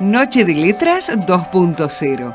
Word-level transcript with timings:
Noche 0.00 0.44
de 0.44 0.54
Letras 0.54 1.10
2.0. 1.10 2.34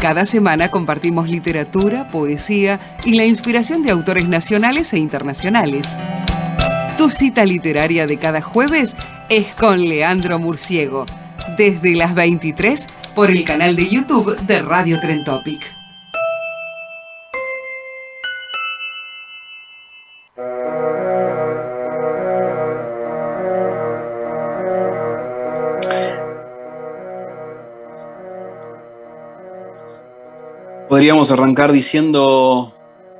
Cada 0.00 0.26
semana 0.26 0.70
compartimos 0.70 1.28
literatura, 1.28 2.06
poesía 2.08 2.80
y 3.04 3.14
la 3.14 3.24
inspiración 3.24 3.82
de 3.82 3.92
autores 3.92 4.26
nacionales 4.28 4.92
e 4.92 4.98
internacionales. 4.98 5.82
Tu 6.98 7.10
cita 7.10 7.44
literaria 7.44 8.06
de 8.06 8.18
cada 8.18 8.40
jueves 8.40 8.96
es 9.28 9.54
con 9.54 9.80
Leandro 9.80 10.38
Murciego, 10.38 11.06
desde 11.56 11.94
las 11.94 12.14
23 12.14 12.86
por 13.14 13.30
el 13.30 13.44
canal 13.44 13.76
de 13.76 13.88
YouTube 13.88 14.36
de 14.40 14.62
Radio 14.62 14.98
Tren 15.00 15.22
Podríamos 30.92 31.30
arrancar 31.30 31.72
diciendo 31.72 32.70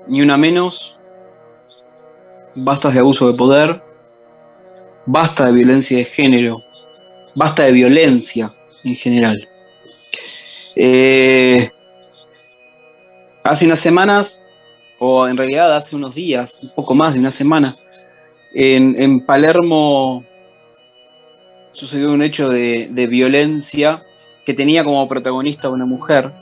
ni 0.06 0.20
una 0.20 0.36
menos, 0.36 0.94
basta 2.54 2.90
de 2.90 2.98
abuso 2.98 3.32
de 3.32 3.38
poder, 3.38 3.80
basta 5.06 5.46
de 5.46 5.52
violencia 5.52 5.96
de 5.96 6.04
género, 6.04 6.58
basta 7.34 7.62
de 7.62 7.72
violencia 7.72 8.52
en 8.84 8.94
general. 8.94 9.48
Eh, 10.76 11.70
hace 13.42 13.64
unas 13.64 13.80
semanas, 13.80 14.44
o 14.98 15.26
en 15.26 15.38
realidad 15.38 15.74
hace 15.74 15.96
unos 15.96 16.14
días, 16.14 16.62
un 16.64 16.74
poco 16.74 16.94
más 16.94 17.14
de 17.14 17.20
una 17.20 17.30
semana, 17.30 17.74
en, 18.52 19.24
Palermo 19.24 20.22
sucedió 21.72 22.12
un 22.12 22.20
hecho 22.22 22.50
de, 22.50 22.90
de, 22.90 23.06
violencia 23.06 24.04
que 24.44 24.52
tenía 24.52 24.84
como 24.84 25.08
protagonista 25.08 25.70
una 25.70 25.86
mujer, 25.86 26.34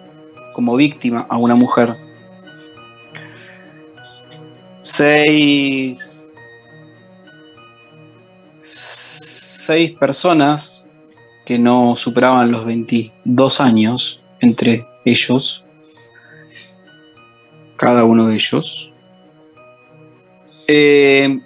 como 0.53 0.77
víctima 0.77 1.27
a 1.29 1.37
una 1.37 1.55
mujer. 1.55 1.97
Seis, 4.83 5.99
personas 10.01 10.91
que 11.47 11.59
no 11.59 11.95
superaban 11.95 12.51
los 12.51 12.65
22 12.65 13.61
años 13.61 14.21
entre 14.41 14.85
ellos, 15.05 15.65
cada 17.77 18.05
uno 18.05 18.27
de 18.27 18.35
ellos, 18.35 18.93
eh, 20.67 21.41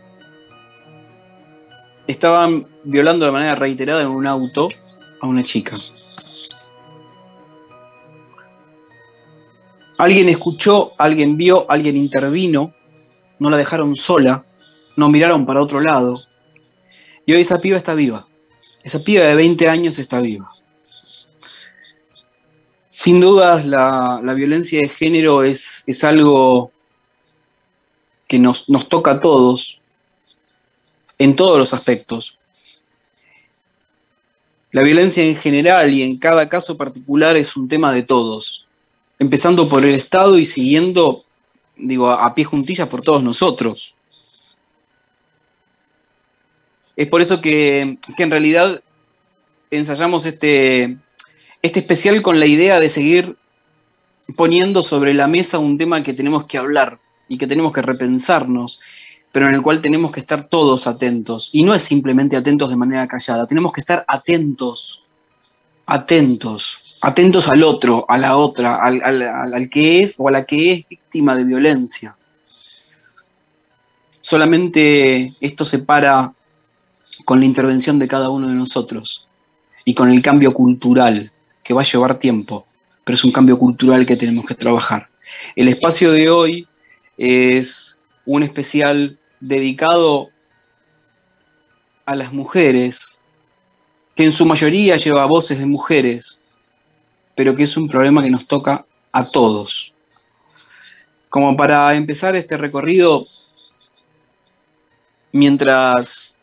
estaban 2.06 2.66
violando 2.84 3.26
de 3.26 3.32
manera 3.32 3.54
reiterada 3.54 4.02
en 4.02 4.08
un 4.08 4.26
auto 4.26 4.68
a 5.20 5.26
una 5.26 5.42
chica. 5.42 5.76
Alguien 9.96 10.28
escuchó, 10.28 10.92
alguien 10.98 11.36
vio, 11.36 11.70
alguien 11.70 11.96
intervino, 11.96 12.74
no 13.38 13.50
la 13.50 13.56
dejaron 13.56 13.96
sola, 13.96 14.44
no 14.96 15.08
miraron 15.08 15.46
para 15.46 15.62
otro 15.62 15.80
lado. 15.80 16.14
Y 17.26 17.32
hoy 17.32 17.40
esa 17.40 17.60
piba 17.60 17.76
está 17.76 17.94
viva. 17.94 18.26
Esa 18.82 18.98
piba 18.98 19.24
de 19.24 19.34
20 19.34 19.68
años 19.68 19.98
está 19.98 20.20
viva. 20.20 20.50
Sin 22.88 23.20
dudas, 23.20 23.66
la, 23.66 24.20
violencia 24.34 24.80
de 24.80 24.88
género 24.88 25.42
es, 25.42 25.84
es 25.86 26.04
algo 26.04 26.72
que 28.28 28.38
nos, 28.38 28.68
nos, 28.68 28.88
toca 28.88 29.12
a 29.12 29.20
todos, 29.20 29.80
en 31.18 31.36
todos 31.36 31.58
los 31.58 31.74
aspectos. 31.74 32.38
La 34.70 34.82
violencia 34.82 35.22
en 35.22 35.36
general 35.36 35.92
y 35.92 36.02
en 36.02 36.18
cada 36.18 36.48
caso 36.48 36.76
particular 36.76 37.36
es 37.36 37.56
un 37.56 37.68
tema 37.68 37.92
de 37.92 38.02
todos, 38.02 38.63
empezando 39.24 39.68
por 39.68 39.84
el 39.84 39.94
Estado 39.94 40.38
y 40.38 40.44
siguiendo, 40.44 41.22
digo, 41.76 42.10
a, 42.10 42.34
pie 42.34 42.44
juntillas 42.44 42.88
por 42.88 43.00
todos 43.00 43.22
nosotros. 43.22 43.94
Es 46.94 47.08
por 47.08 47.22
eso 47.22 47.40
que, 47.40 47.98
que 48.16 48.22
en 48.22 48.30
realidad 48.30 48.82
ensayamos 49.70 50.26
este, 50.26 50.98
este 51.62 51.80
especial 51.80 52.20
con 52.20 52.38
la 52.38 52.46
idea 52.46 52.80
de 52.80 52.90
seguir 52.90 53.36
poniendo 54.36 54.82
sobre 54.82 55.14
la 55.14 55.26
mesa 55.26 55.58
un 55.58 55.78
tema 55.78 56.02
que 56.02 56.12
tenemos 56.12 56.46
que 56.46 56.58
hablar 56.58 56.98
y 57.26 57.38
que 57.38 57.46
tenemos 57.46 57.72
que 57.72 57.82
repensarnos, 57.82 58.78
pero 59.32 59.48
en 59.48 59.54
el 59.54 59.62
cual 59.62 59.80
tenemos 59.80 60.12
que 60.12 60.20
estar 60.20 60.48
todos 60.48 60.86
atentos. 60.86 61.48
Y 61.52 61.62
no 61.62 61.74
es 61.74 61.82
simplemente 61.82 62.36
atentos 62.36 62.68
de 62.68 62.76
manera 62.76 63.08
callada, 63.08 63.46
tenemos 63.46 63.72
que 63.72 63.80
estar 63.80 64.04
atentos, 64.06 65.03
atentos, 65.86 66.96
atentos 67.02 67.48
al 67.48 67.62
otro, 67.62 68.06
a 68.08 68.18
la 68.18 68.36
otra, 68.36 68.76
al, 68.76 69.02
al 69.02 69.70
que 69.70 70.02
es 70.02 70.16
o 70.18 70.28
a 70.28 70.32
la 70.32 70.44
que 70.44 70.72
es 70.72 70.88
víctima 70.88 71.36
de 71.36 71.44
violencia. 71.44 72.16
Solamente 74.20 75.30
esto 75.40 75.64
se 75.64 75.80
para 75.80 76.32
con 77.24 77.40
la 77.40 77.46
intervención 77.46 77.98
de 77.98 78.08
cada 78.08 78.30
uno 78.30 78.48
de 78.48 78.54
nosotros 78.54 79.28
y 79.84 79.94
con 79.94 80.08
el 80.08 80.22
cambio 80.22 80.52
cultural 80.54 81.30
que 81.62 81.74
va 81.74 81.82
a 81.82 81.84
llevar 81.84 82.18
tiempo, 82.18 82.64
pero 83.04 83.14
es 83.14 83.24
un 83.24 83.32
cambio 83.32 83.58
cultural 83.58 84.06
que 84.06 84.16
tenemos 84.16 84.46
que 84.46 84.54
trabajar. 84.54 85.08
El 85.54 85.68
espacio 85.68 86.12
de 86.12 86.30
hoy 86.30 86.68
es 87.16 87.98
un 88.24 88.42
especial 88.42 89.18
dedicado 89.40 90.30
a 92.06 92.14
las 92.14 92.32
mujeres, 92.32 93.20
que 94.14 94.24
en 94.24 94.32
su 94.32 94.46
mayoría 94.46 94.96
lleva 94.96 95.24
voces 95.26 95.58
de 95.58 95.66
mujeres, 95.66 96.40
pero 97.34 97.54
que 97.54 97.64
es 97.64 97.76
un 97.76 97.88
problema 97.88 98.22
que 98.22 98.30
nos 98.30 98.46
toca 98.46 98.84
a 99.12 99.26
todos. 99.26 99.92
Como 101.28 101.56
para 101.56 101.94
empezar 101.94 102.36
este 102.36 102.56
recorrido, 102.56 103.24
mientras 105.32 106.36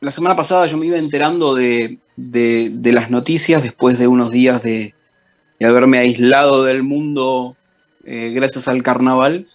la 0.00 0.10
semana 0.10 0.36
pasada 0.36 0.66
yo 0.66 0.76
me 0.76 0.86
iba 0.86 0.98
enterando 0.98 1.54
de, 1.54 1.98
de, 2.16 2.92
las 2.92 3.10
noticias 3.10 3.62
después 3.62 3.98
de 3.98 4.08
unos 4.08 4.30
días 4.30 4.62
de, 4.62 4.94
haberme 5.64 5.98
aislado 5.98 6.64
del 6.64 6.82
mundo 6.82 7.56
eh, 8.04 8.32
gracias 8.34 8.66
al 8.66 8.82
carnaval, 8.82 9.46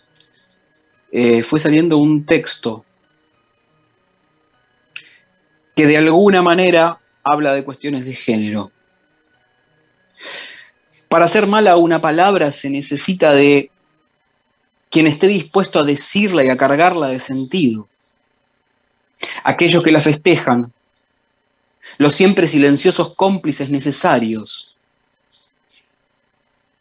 eh, 1.12 1.44
fue 1.44 1.60
saliendo 1.60 1.98
un 1.98 2.26
texto 2.26 2.86
que 5.78 5.86
de 5.86 5.96
alguna 5.96 6.42
manera 6.42 7.00
habla 7.24 7.54
de 7.54 7.64
cuestiones 7.64 8.04
de 8.04 8.16
género. 8.16 8.72
Para 11.08 11.26
hacer 11.26 11.46
mala 11.46 11.78
una 11.78 12.02
palabra 12.02 12.52
se 12.52 12.72
necesita 12.72 13.32
de 13.32 13.70
quien 14.90 15.06
esté 15.06 15.28
dispuesto 15.28 15.80
a 15.80 15.84
decirla 15.84 16.44
y 16.44 16.50
a 16.50 16.58
cargarla 16.58 17.10
de 17.10 17.20
sentido. 17.20 17.88
Aquellos 19.44 19.84
que 19.84 19.92
la 19.92 20.02
festejan 20.02 20.74
los 22.00 22.16
siempre 22.16 22.48
silenciosos 22.48 23.14
cómplices 23.14 23.70
necesarios 23.70 24.80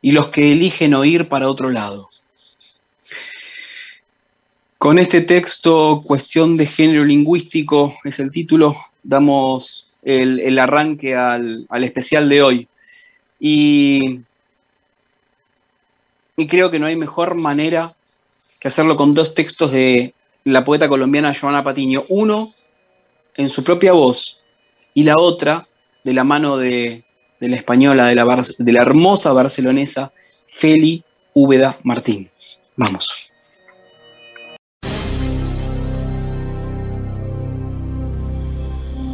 y 0.00 0.12
los 0.12 0.28
que 0.28 0.52
eligen 0.52 0.94
oír 0.94 1.28
para 1.28 1.50
otro 1.50 1.68
lado. 1.68 2.08
Con 4.78 4.98
este 4.98 5.22
texto, 5.22 6.02
Cuestión 6.04 6.56
de 6.56 6.66
Género 6.66 7.04
Lingüístico, 7.04 7.94
es 8.04 8.18
el 8.18 8.30
título, 8.30 8.76
damos 9.02 9.88
el, 10.02 10.58
arranque 10.58 11.14
al, 11.14 11.66
especial 11.82 12.28
de 12.28 12.42
hoy. 12.42 12.68
Y, 13.40 14.20
y 16.36 16.46
creo 16.46 16.70
que 16.70 16.78
no 16.78 16.86
hay 16.86 16.96
mejor 16.96 17.36
manera 17.36 17.96
que 18.60 18.68
hacerlo 18.68 18.96
con 18.96 19.14
dos 19.14 19.34
textos 19.34 19.72
de 19.72 20.12
la 20.44 20.62
poeta 20.62 20.88
colombiana 20.88 21.34
Joana 21.34 21.64
Patiño. 21.64 22.04
Uno, 22.10 22.52
en 23.34 23.48
su 23.48 23.64
propia 23.64 23.92
voz, 23.92 24.38
y 24.92 25.04
la 25.04 25.14
otra 25.18 25.66
de 26.04 26.12
la 26.12 26.24
mano 26.24 26.58
de, 26.58 27.02
la 27.40 27.56
española, 27.56 28.06
de 28.08 28.14
la, 28.14 28.44
de 28.58 28.72
la 28.72 28.82
hermosa 28.82 29.32
barcelonesa, 29.32 30.12
Feli 30.50 31.02
Úbeda 31.32 31.78
Martín. 31.82 32.28
Vamos. 32.76 33.32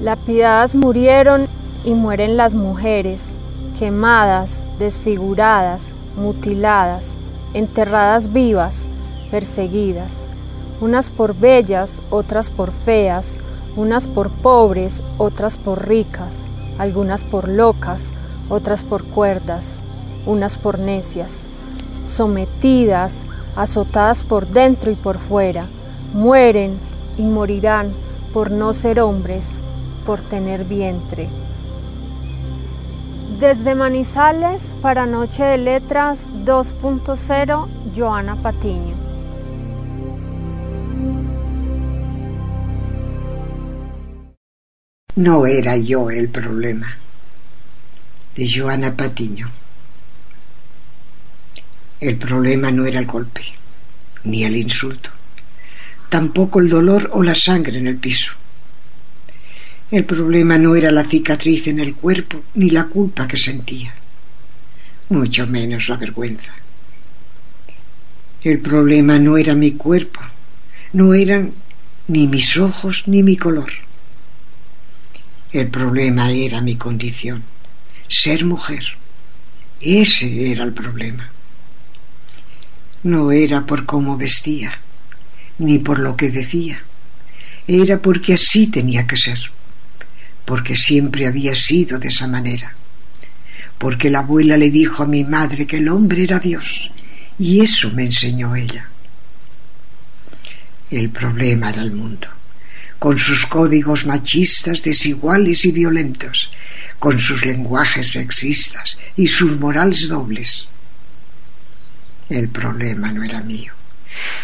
Lapidadas 0.03 0.75
murieron 0.75 1.47
y 1.85 1.95
mueren 1.95 2.37
las 2.37 2.55
mujeres, 2.55 3.37
quemadas, 3.79 4.67
desfiguradas, 4.81 5.95
mutiladas, 6.17 7.19
enterradas 7.55 8.33
vivas, 8.33 8.89
perseguidas, 9.31 10.27
unas 10.81 11.09
por 11.09 11.37
bellas, 11.37 12.03
otras 12.11 12.51
por 12.51 12.73
feas, 12.73 13.39
unas 13.77 14.09
por 14.09 14.31
pobres, 14.31 15.05
otras 15.19 15.57
por 15.57 15.87
ricas, 15.87 16.49
algunas 16.79 17.23
por 17.23 17.47
locas, 17.47 18.13
otras 18.49 18.83
por 18.83 19.05
cuerdas, 19.05 19.83
unas 20.27 20.57
por 20.57 20.81
necias, 20.81 21.47
sometidas, 22.07 23.25
azotadas 23.55 24.25
por 24.25 24.49
dentro 24.49 24.91
y 24.91 24.97
por 24.97 25.19
fuera, 25.19 25.67
mueren 26.13 26.77
y 27.17 27.23
morirán 27.23 27.93
por 28.33 28.51
no 28.51 28.73
ser 28.73 28.99
hombres, 28.99 29.61
por 30.05 30.21
tener 30.23 30.65
vientre. 30.65 31.29
Desde 33.41 33.75
Manizales 33.75 34.75
para 34.83 35.07
Noche 35.07 35.43
de 35.43 35.59
Letras 35.59 36.29
2.0, 36.45 37.69
Joana 37.97 38.41
Patiño. 38.41 38.97
No 45.17 45.45
era 45.47 45.77
yo 45.77 46.11
el 46.11 46.29
problema, 46.29 46.97
de 48.35 48.51
Joana 48.51 48.97
Patiño. 48.97 49.51
El 52.01 52.17
problema 52.17 52.71
no 52.71 52.87
era 52.87 52.99
el 52.99 53.07
golpe, 53.07 53.43
ni 54.25 54.45
el 54.45 54.57
insulto, 54.57 55.11
tampoco 56.09 56.61
el 56.61 56.69
dolor 56.69 57.11
o 57.13 57.23
la 57.23 57.35
sangre 57.35 57.79
en 57.79 57.89
el 57.89 57.97
piso. 57.97 58.42
El 59.93 60.07
problema 60.07 60.57
no 60.57 60.75
era 60.75 60.91
la 60.91 61.05
cicatriz 61.05 61.67
en 61.67 61.79
el 61.79 61.95
cuerpo 61.95 62.43
ni 62.55 62.71
la 62.71 62.85
culpa 62.85 63.29
que 63.29 63.37
sentía, 63.37 63.93
mucho 65.11 65.47
menos 65.47 65.91
la 65.91 65.99
vergüenza. 65.99 66.55
El 68.43 68.61
problema 68.61 69.19
no 69.19 69.37
era 69.37 69.55
mi 69.55 69.73
cuerpo, 69.73 70.21
no 70.95 71.13
eran 71.13 71.53
ni 72.09 72.27
mis 72.27 72.57
ojos 72.57 73.07
ni 73.07 73.23
mi 73.23 73.37
color. 73.37 73.71
El 75.53 75.69
problema 75.69 76.33
era 76.33 76.63
mi 76.63 76.77
condición, 76.77 77.43
ser 78.09 78.47
mujer. 78.47 78.97
Ese 79.83 80.53
era 80.53 80.65
el 80.65 80.73
problema. 80.73 81.31
No 83.03 83.31
era 83.31 83.67
por 83.67 83.85
cómo 83.85 84.17
vestía, 84.17 84.73
ni 85.59 85.81
por 85.81 85.99
lo 85.99 86.17
que 86.17 86.31
decía. 86.31 86.83
Era 87.67 88.01
porque 88.01 88.33
así 88.33 88.69
tenía 88.69 89.07
que 89.07 89.19
ser 89.19 89.53
porque 90.45 90.77
siempre 90.77 91.27
había 91.27 91.55
sido 91.55 91.99
de 91.99 92.09
esa 92.09 92.27
manera, 92.27 92.75
porque 93.79 94.11
la 94.11 94.21
abuela 94.21 94.57
le 94.57 94.71
dijo 94.71 95.03
a 95.03 95.07
mi 95.07 95.25
madre 95.25 95.67
que 95.67 95.79
el 95.79 95.89
hombre 95.89 96.25
era 96.25 96.39
Dios, 96.39 96.91
y 97.39 97.61
eso 97.61 97.91
me 97.91 98.05
enseñó 98.05 98.55
ella. 98.55 98.89
El 100.91 101.11
problema 101.11 101.71
era 101.71 101.83
el 101.83 101.93
mundo, 101.93 102.29
con 102.99 103.19
sus 103.19 103.47
códigos 103.47 104.07
machistas 104.07 104.83
desiguales 104.83 105.65
y 105.65 105.73
violentos, 105.73 106.51
con 106.99 107.19
sus 107.19 107.45
lenguajes 107.45 108.13
sexistas 108.13 108.99
y 109.17 109.27
sus 109.27 109.59
morales 109.59 110.09
dobles. 110.09 110.69
El 112.29 112.49
problema 112.49 113.11
no 113.11 113.25
era 113.25 113.41
mío, 113.41 113.73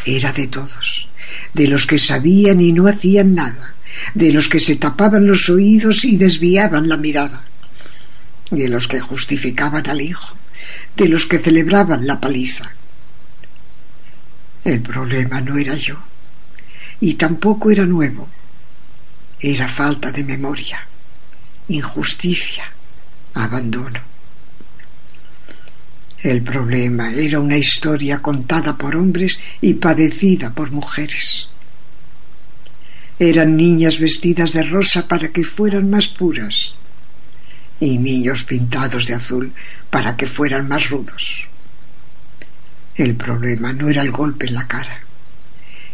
era 0.05 0.33
de 0.33 0.49
todos, 0.49 1.09
de 1.55 1.69
los 1.69 1.87
que 1.87 1.99
sabían 1.99 2.61
y 2.61 2.73
no 2.73 2.89
hacían 2.89 3.35
nada, 3.35 3.75
de 4.15 4.33
los 4.33 4.49
que 4.49 4.61
se 4.61 4.77
tapaban 4.77 5.27
los 5.27 5.49
oídos 5.49 6.05
y 6.05 6.17
desviaban 6.17 6.89
la 6.89 6.97
mirada, 6.97 7.45
de 8.51 8.69
los 8.69 8.89
que 8.89 9.01
justificaban 9.01 9.89
al 9.89 10.01
hijo, 10.01 10.37
de 10.97 11.09
los 11.09 11.27
que 11.27 11.39
celebraban 11.39 12.07
la 12.07 12.21
paliza. 12.21 12.73
El 14.65 14.81
problema 14.81 15.41
no 15.41 15.57
era 15.57 15.75
yo, 15.75 15.97
y 17.01 17.15
tampoco 17.15 17.71
era 17.71 17.87
nuevo, 17.87 18.29
era 19.41 19.69
falta 19.69 20.11
de 20.11 20.25
memoria, 20.25 20.87
injusticia, 21.69 22.65
abandono. 23.35 24.01
El 26.21 26.43
problema 26.43 27.13
era 27.13 27.39
una 27.39 27.57
historia 27.57 28.21
contada 28.21 28.77
por 28.77 28.97
hombres 28.97 29.39
y 29.61 29.75
padecida 29.75 30.53
por 30.53 30.73
mujeres. 30.73 31.48
Eran 33.21 33.57
niñas 33.57 33.99
vestidas 33.99 34.53
de 34.53 34.63
rosa 34.63 35.09
para 35.09 35.29
que 35.29 35.43
fueran 35.43 35.91
más 35.91 36.07
puras. 36.07 36.75
Y 37.81 37.99
niños 37.99 38.45
pintados 38.45 39.07
de 39.07 39.15
azul 39.15 39.53
para 39.91 40.17
que 40.17 40.27
fueran 40.27 40.69
más 40.69 40.91
rudos. 40.91 41.49
El 42.95 43.17
problema 43.17 43.73
no 43.73 43.89
era 43.89 44.03
el 44.03 44.13
golpe 44.13 44.47
en 44.47 44.55
la 44.55 44.67
cara, 44.67 45.01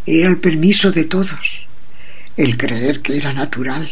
era 0.07 0.29
el 0.29 0.39
permiso 0.39 0.91
de 0.91 1.05
todos, 1.05 1.67
el 2.37 2.57
creer 2.57 3.03
que 3.03 3.19
era 3.19 3.33
natural, 3.35 3.91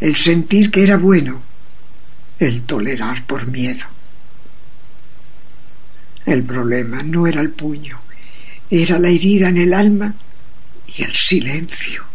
el 0.00 0.14
sentir 0.16 0.70
que 0.70 0.82
era 0.82 0.98
bueno, 0.98 1.42
el 2.38 2.62
tolerar 2.62 3.26
por 3.26 3.46
miedo. 3.46 3.86
El 6.26 6.42
problema 6.42 7.02
no 7.02 7.26
era 7.26 7.40
el 7.40 7.50
puño, 7.50 7.98
era 8.70 8.98
la 8.98 9.08
herida 9.08 9.48
en 9.48 9.58
el 9.58 9.72
alma 9.72 10.14
y 10.96 11.02
el 11.02 11.14
silencio 11.14 12.13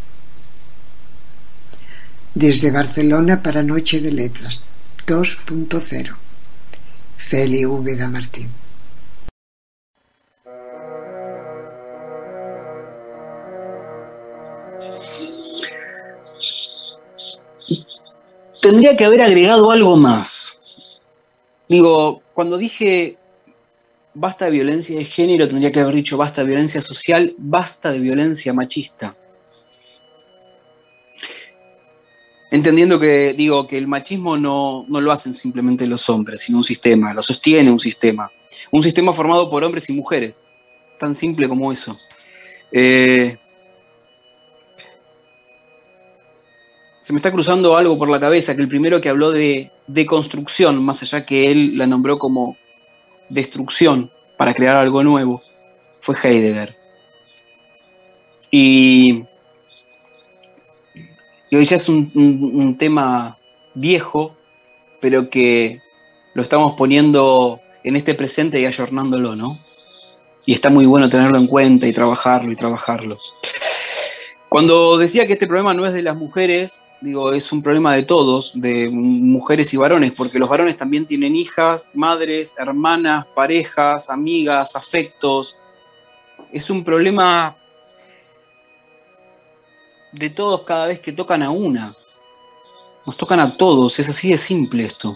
desde 2.34 2.72
Barcelona 2.72 3.42
para 3.42 3.64
Noche 3.64 4.00
de 4.00 4.12
Letras 4.12 4.62
2.0. 5.06 6.16
Feli 7.18 7.66
Úbeda 7.66 8.08
Martín. 8.08 8.50
Tendría 18.62 18.96
que 18.96 19.06
haber 19.06 19.22
agregado 19.22 19.72
algo 19.72 19.96
más. 19.96 21.02
Digo, 21.68 22.22
cuando 22.34 22.58
dije 22.58 23.18
basta 24.14 24.46
de 24.46 24.52
violencia 24.52 24.98
de 24.98 25.06
género, 25.06 25.48
tendría 25.48 25.72
que 25.72 25.80
haber 25.80 25.96
dicho 25.96 26.18
basta 26.18 26.42
de 26.42 26.48
violencia 26.48 26.82
social, 26.82 27.36
basta 27.38 27.92
de 27.92 28.00
violencia 28.00 28.54
machista. 28.54 29.16
Entendiendo 32.52 33.00
que 33.00 33.34
digo 33.34 33.68
que 33.68 33.78
el 33.78 33.88
machismo 33.88 34.38
no, 34.38 34.86
lo 34.88 35.12
hacen 35.12 35.34
simplemente 35.34 35.86
los 35.88 36.10
hombres, 36.10 36.42
sino 36.42 36.60
un 36.60 36.64
sistema, 36.64 37.14
lo 37.14 37.24
sostiene 37.24 37.72
un 37.72 37.80
sistema. 37.80 38.32
Un 38.72 38.84
sistema 38.84 39.14
formado 39.14 39.50
por 39.50 39.64
hombres 39.64 39.90
y 39.90 39.94
mujeres. 39.94 40.46
Tan 41.00 41.16
simple 41.16 41.48
como 41.48 41.72
eso. 41.72 41.96
Eh, 42.72 43.38
se 47.02 47.14
me 47.14 47.18
está 47.18 47.32
cruzando 47.32 47.76
algo 47.76 47.98
por 47.98 48.10
la 48.10 48.20
cabeza, 48.20 48.56
que 48.56 48.62
el 48.62 48.68
primero 48.68 49.02
que 49.02 49.10
habló 49.10 49.32
de 49.32 49.72
deconstrucción, 49.88 50.84
más 50.84 51.02
allá 51.02 51.26
que 51.26 51.50
él 51.50 51.78
la 51.78 51.88
nombró 51.88 52.20
como 52.20 52.58
destrucción 53.30 54.12
para 54.38 54.54
crear 54.54 54.76
algo 54.76 55.04
nuevo, 55.04 55.42
fue 56.02 56.16
Heidegger. 56.22 56.76
Y 58.52 59.24
y 61.50 61.56
hoy 61.56 61.66
ya 61.66 61.78
es 61.78 61.90
un, 61.90 62.76
tema 62.78 63.38
viejo, 63.74 64.36
pero 65.02 65.30
que 65.30 65.82
lo 66.34 66.44
estamos 66.44 66.76
poniendo 66.78 67.60
en 67.84 67.96
este 67.96 68.14
presente 68.14 68.60
y 68.60 68.66
ayornándolo, 68.66 69.36
¿no? 69.36 69.58
Y 70.46 70.54
está 70.54 70.70
muy 70.70 70.86
bueno 70.86 71.10
tenerlo 71.10 71.38
en 71.38 71.48
cuenta 71.48 71.88
y 71.88 71.94
trabajarlo 71.94 72.52
y 72.52 72.56
trabajarlo. 72.56 73.18
Cuando 74.48 74.98
decía 74.98 75.28
que 75.28 75.34
este 75.34 75.48
problema 75.48 75.74
no 75.74 75.86
es 75.86 75.94
de 75.94 76.02
las 76.02 76.16
mujeres, 76.16 76.84
digo, 77.02 77.34
es 77.34 77.52
un 77.52 77.62
problema 77.62 77.96
de 77.96 78.04
todos, 78.04 78.52
de 78.56 78.90
mujeres 78.90 79.74
y 79.74 79.78
varones, 79.78 80.12
porque 80.16 80.40
los 80.40 80.50
varones 80.50 80.78
también 80.78 81.06
tienen 81.06 81.36
hijas, 81.36 81.92
madres, 81.94 82.56
hermanas, 82.58 83.28
parejas, 83.36 84.10
amigas, 84.10 84.76
afectos. 84.76 85.56
Es 86.52 86.70
un 86.70 86.84
problema 86.84 87.56
de 90.12 90.30
todos 90.30 90.62
cada 90.62 90.88
vez 90.88 91.00
que 91.00 91.12
tocan 91.12 91.44
a 91.44 91.52
una. 91.52 91.94
Nos 93.06 93.18
tocan 93.18 93.40
a 93.40 93.56
todos, 93.56 94.00
es 94.00 94.10
así 94.10 94.30
de 94.30 94.38
simple 94.38 94.86
esto. 94.86 95.16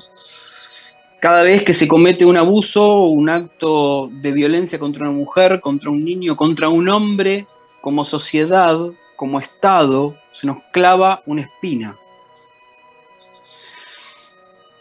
Cada 1.19 1.43
vez 1.43 1.63
que 1.63 1.73
se 1.73 1.87
comete 1.87 2.25
un 2.25 2.37
abuso 2.37 3.05
un 3.05 3.29
acto 3.29 4.09
de 4.11 4.31
violencia 4.31 4.79
contra 4.79 5.07
una 5.07 5.17
mujer, 5.17 5.61
contra 5.61 5.89
un 5.89 6.03
niño, 6.03 6.35
contra 6.35 6.69
un 6.69 6.89
hombre, 6.89 7.47
como 7.81 8.03
sociedad, 8.03 8.77
como 9.15 9.39
Estado, 9.39 10.17
se 10.33 10.47
nos 10.47 10.57
clava 10.71 11.23
una 11.25 11.41
espina. 11.41 11.97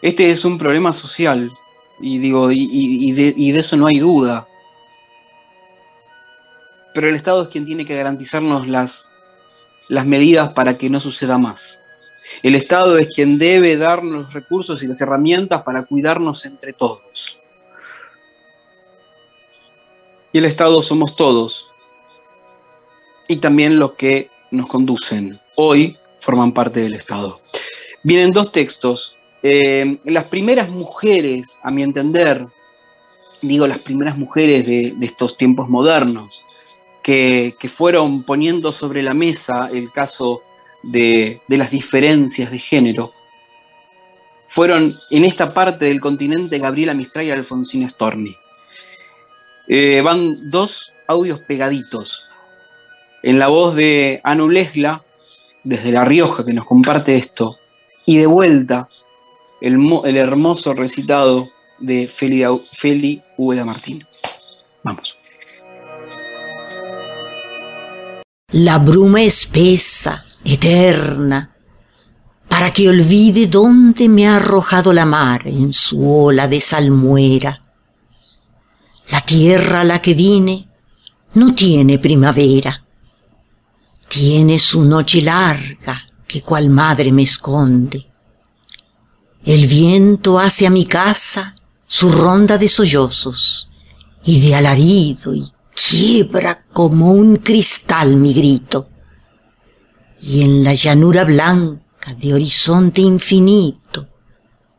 Este 0.01 0.31
es 0.31 0.43
un 0.43 0.57
problema 0.57 0.91
social, 0.91 1.49
y 2.01 2.17
digo, 2.17 2.51
y, 2.51 2.67
y 2.69 3.51
de 3.51 3.59
eso 3.59 3.77
no 3.77 3.87
hay 3.87 3.99
duda. 3.99 4.47
Pero 6.93 7.07
el 7.07 7.15
Estado 7.15 7.43
es 7.43 7.47
quien 7.47 7.65
tiene 7.65 7.85
que 7.85 7.95
garantizarnos 7.95 8.67
las 8.67 9.12
las 9.89 10.05
medidas 10.05 10.53
para 10.53 10.77
que 10.77 10.89
no 10.89 10.99
suceda 10.99 11.37
más. 11.37 11.79
El 12.41 12.55
Estado 12.55 12.97
es 12.97 13.13
quien 13.13 13.37
debe 13.37 13.77
darnos 13.77 14.11
los 14.13 14.33
recursos 14.33 14.81
y 14.83 14.87
las 14.87 15.01
herramientas 15.01 15.63
para 15.63 15.85
cuidarnos 15.85 16.45
entre 16.45 16.73
todos. 16.73 17.39
Y 20.31 20.39
el 20.39 20.45
Estado 20.45 20.81
somos 20.81 21.15
todos. 21.15 21.71
Y 23.27 23.37
también 23.37 23.77
los 23.77 23.93
que 23.93 24.29
nos 24.51 24.67
conducen. 24.67 25.39
Hoy 25.55 25.97
forman 26.19 26.53
parte 26.53 26.79
del 26.79 26.95
Estado. 26.95 27.41
Vienen 28.03 28.31
dos 28.31 28.51
textos. 28.51 29.15
Eh, 29.43 29.99
las 30.05 30.25
primeras 30.25 30.69
mujeres, 30.69 31.59
a 31.63 31.71
mi 31.71 31.83
entender, 31.83 32.47
digo 33.41 33.67
las 33.67 33.79
primeras 33.79 34.17
mujeres 34.17 34.65
de, 34.65 34.95
estos 35.01 35.37
tiempos 35.37 35.69
modernos, 35.69 36.43
que, 37.03 37.55
fueron 37.67 38.23
poniendo 38.23 38.71
sobre 38.71 39.03
la 39.03 39.13
mesa 39.13 39.69
el 39.71 39.91
caso 39.91 40.41
de, 40.81 41.41
las 41.47 41.71
diferencias 41.71 42.49
de 42.49 42.59
género, 42.59 43.11
fueron 44.47 44.95
en 45.11 45.25
esta 45.25 45.53
parte 45.53 45.85
del 45.85 45.99
continente 45.99 46.57
Gabriela 46.59 46.93
Mistral 46.93 47.25
y 47.25 47.31
Alfonsina 47.31 47.89
Storni. 47.89 48.35
Eh, 49.67 50.01
van 50.01 50.49
dos 50.49 50.91
audios 51.07 51.39
pegaditos. 51.41 52.27
En 53.21 53.39
la 53.39 53.47
voz 53.47 53.75
de 53.75 54.21
Anu 54.23 54.49
Lesla, 54.49 55.03
desde 55.63 55.91
La 55.91 56.05
Rioja, 56.05 56.45
que 56.45 56.53
nos 56.53 56.65
comparte 56.65 57.15
esto, 57.15 57.57
y 58.05 58.17
de 58.17 58.25
vuelta 58.25 58.89
el, 59.61 59.77
el 60.03 60.17
hermoso 60.17 60.73
recitado 60.73 61.49
de 61.79 62.07
Feli, 62.07 62.43
Feli 62.73 63.21
Martín. 63.65 64.05
Vamos. 64.83 65.22
La 68.53 68.77
bruma 68.77 69.23
espesa, 69.23 70.25
eterna, 70.45 71.55
para 72.47 72.71
que 72.71 72.87
olvide 72.87 73.47
dónde 73.47 74.07
me 74.07 74.27
ha 74.27 74.35
arrojado 74.35 74.93
la 74.93 75.07
mar 75.07 75.47
en 75.47 75.73
su 75.73 76.07
ola 76.07 76.47
de 76.47 76.61
salmuera. 76.61 77.59
La 79.09 79.21
tierra 79.21 79.81
a 79.81 79.83
la 79.83 79.99
que 79.99 80.13
vine 80.13 80.67
no 81.33 81.55
tiene 81.55 81.97
primavera, 81.97 82.85
tiene 84.07 84.59
su 84.59 84.83
noche 84.83 85.23
larga 85.23 86.03
que 86.27 86.43
cual 86.43 86.69
madre 86.69 87.11
me 87.11 87.23
esconde. 87.23 88.05
El 89.43 89.65
viento 89.65 90.37
hace 90.37 90.67
a 90.67 90.69
mi 90.69 90.85
casa 90.85 91.55
su 91.87 92.11
ronda 92.11 92.59
de 92.59 92.67
sollozos 92.67 93.71
y 94.23 94.41
de 94.41 94.53
alarido 94.53 95.33
y 95.33 95.52
quiebra 95.75 96.65
como 96.71 97.11
un 97.11 97.37
cristal 97.37 98.17
mi 98.17 98.33
grito. 98.33 98.89
Y 100.21 100.41
en 100.43 100.63
la 100.63 100.73
llanura 100.73 101.23
blanca 101.23 102.13
de 102.17 102.33
horizonte 102.33 103.01
infinito 103.01 104.07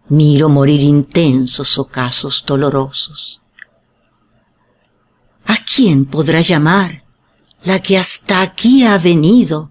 miro 0.08 0.48
morir 0.48 0.80
intensos 0.80 1.78
ocasos 1.78 2.44
dolorosos. 2.46 3.40
¿A 5.44 5.56
quién 5.64 6.06
podrá 6.06 6.40
llamar 6.40 7.04
la 7.62 7.80
que 7.80 7.98
hasta 7.98 8.42
aquí 8.42 8.84
ha 8.84 8.98
venido, 8.98 9.70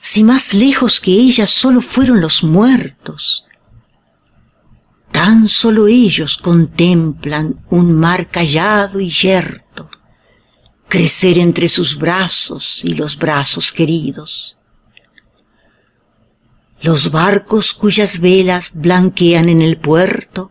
si 0.00 0.22
más 0.22 0.54
lejos 0.54 1.00
que 1.00 1.12
ella 1.12 1.46
solo 1.46 1.80
fueron 1.80 2.20
los 2.20 2.44
muertos, 2.44 3.46
Tan 5.12 5.48
solo 5.48 5.88
ellos 5.88 6.38
contemplan 6.38 7.64
un 7.68 7.92
mar 7.92 8.28
callado 8.30 9.00
y 9.00 9.10
yerto, 9.10 9.89
crecer 10.90 11.38
entre 11.38 11.68
sus 11.68 11.96
brazos 11.96 12.80
y 12.84 12.94
los 12.94 13.16
brazos 13.16 13.72
queridos. 13.72 14.58
Los 16.82 17.10
barcos 17.12 17.72
cuyas 17.72 18.18
velas 18.20 18.72
blanquean 18.74 19.48
en 19.48 19.62
el 19.62 19.78
puerto 19.78 20.50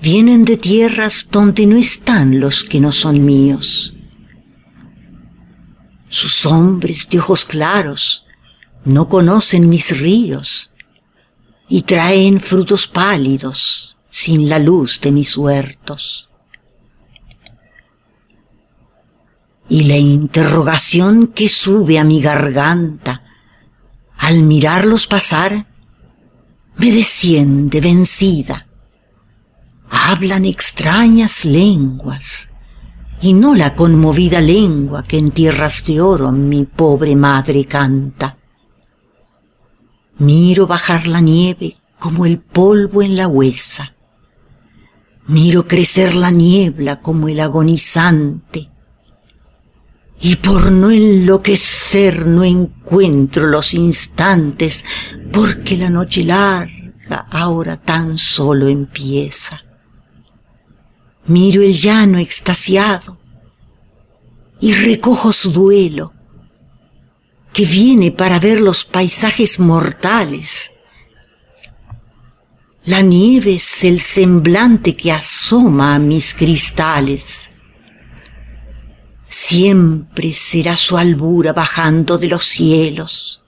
vienen 0.00 0.44
de 0.44 0.56
tierras 0.56 1.28
donde 1.30 1.66
no 1.66 1.76
están 1.76 2.40
los 2.40 2.64
que 2.64 2.80
no 2.80 2.90
son 2.90 3.24
míos. 3.24 3.94
Sus 6.08 6.46
hombres 6.46 7.06
de 7.10 7.18
ojos 7.18 7.44
claros 7.44 8.24
no 8.84 9.10
conocen 9.10 9.68
mis 9.68 9.96
ríos 10.00 10.72
y 11.68 11.82
traen 11.82 12.40
frutos 12.40 12.86
pálidos 12.86 13.98
sin 14.08 14.48
la 14.48 14.58
luz 14.58 15.00
de 15.02 15.12
mis 15.12 15.36
huertos. 15.36 16.27
Y 19.68 19.84
la 19.84 19.96
interrogación 19.96 21.28
que 21.28 21.48
sube 21.48 21.98
a 21.98 22.04
mi 22.04 22.20
garganta 22.20 23.22
al 24.16 24.42
mirarlos 24.42 25.06
pasar 25.06 25.66
me 26.76 26.92
desciende 26.92 27.80
vencida. 27.80 28.66
Hablan 29.90 30.44
extrañas 30.44 31.44
lenguas 31.44 32.50
y 33.20 33.32
no 33.32 33.54
la 33.54 33.74
conmovida 33.74 34.40
lengua 34.40 35.02
que 35.02 35.18
en 35.18 35.30
tierras 35.30 35.84
de 35.84 36.00
oro 36.00 36.30
mi 36.30 36.64
pobre 36.64 37.16
madre 37.16 37.64
canta. 37.64 38.36
Miro 40.18 40.66
bajar 40.66 41.06
la 41.06 41.20
nieve 41.20 41.74
como 41.98 42.26
el 42.26 42.38
polvo 42.38 43.02
en 43.02 43.16
la 43.16 43.28
huesa. 43.28 43.94
Miro 45.26 45.66
crecer 45.66 46.14
la 46.14 46.30
niebla 46.30 47.00
como 47.00 47.28
el 47.28 47.40
agonizante. 47.40 48.68
Y 50.20 50.36
por 50.36 50.72
no 50.72 50.90
enloquecer 50.90 52.26
no 52.26 52.42
encuentro 52.44 53.46
los 53.46 53.74
instantes, 53.74 54.84
porque 55.32 55.76
la 55.76 55.90
noche 55.90 56.24
larga 56.24 57.26
ahora 57.30 57.76
tan 57.76 58.18
solo 58.18 58.68
empieza. 58.68 59.62
Miro 61.26 61.62
el 61.62 61.74
llano 61.74 62.18
extasiado 62.18 63.18
y 64.60 64.74
recojo 64.74 65.32
su 65.32 65.52
duelo 65.52 66.12
que 67.52 67.64
viene 67.64 68.10
para 68.10 68.38
ver 68.38 68.60
los 68.60 68.84
paisajes 68.84 69.58
mortales. 69.58 70.72
La 72.84 73.02
nieve 73.02 73.54
es 73.54 73.84
el 73.84 74.00
semblante 74.00 74.96
que 74.96 75.12
asoma 75.12 75.94
a 75.94 75.98
mis 75.98 76.34
cristales. 76.34 77.47
Siempre 79.48 80.34
será 80.34 80.76
su 80.76 80.98
albura 80.98 81.52
bajando 81.52 82.18
de 82.18 82.28
los 82.28 82.44
cielos. 82.44 83.42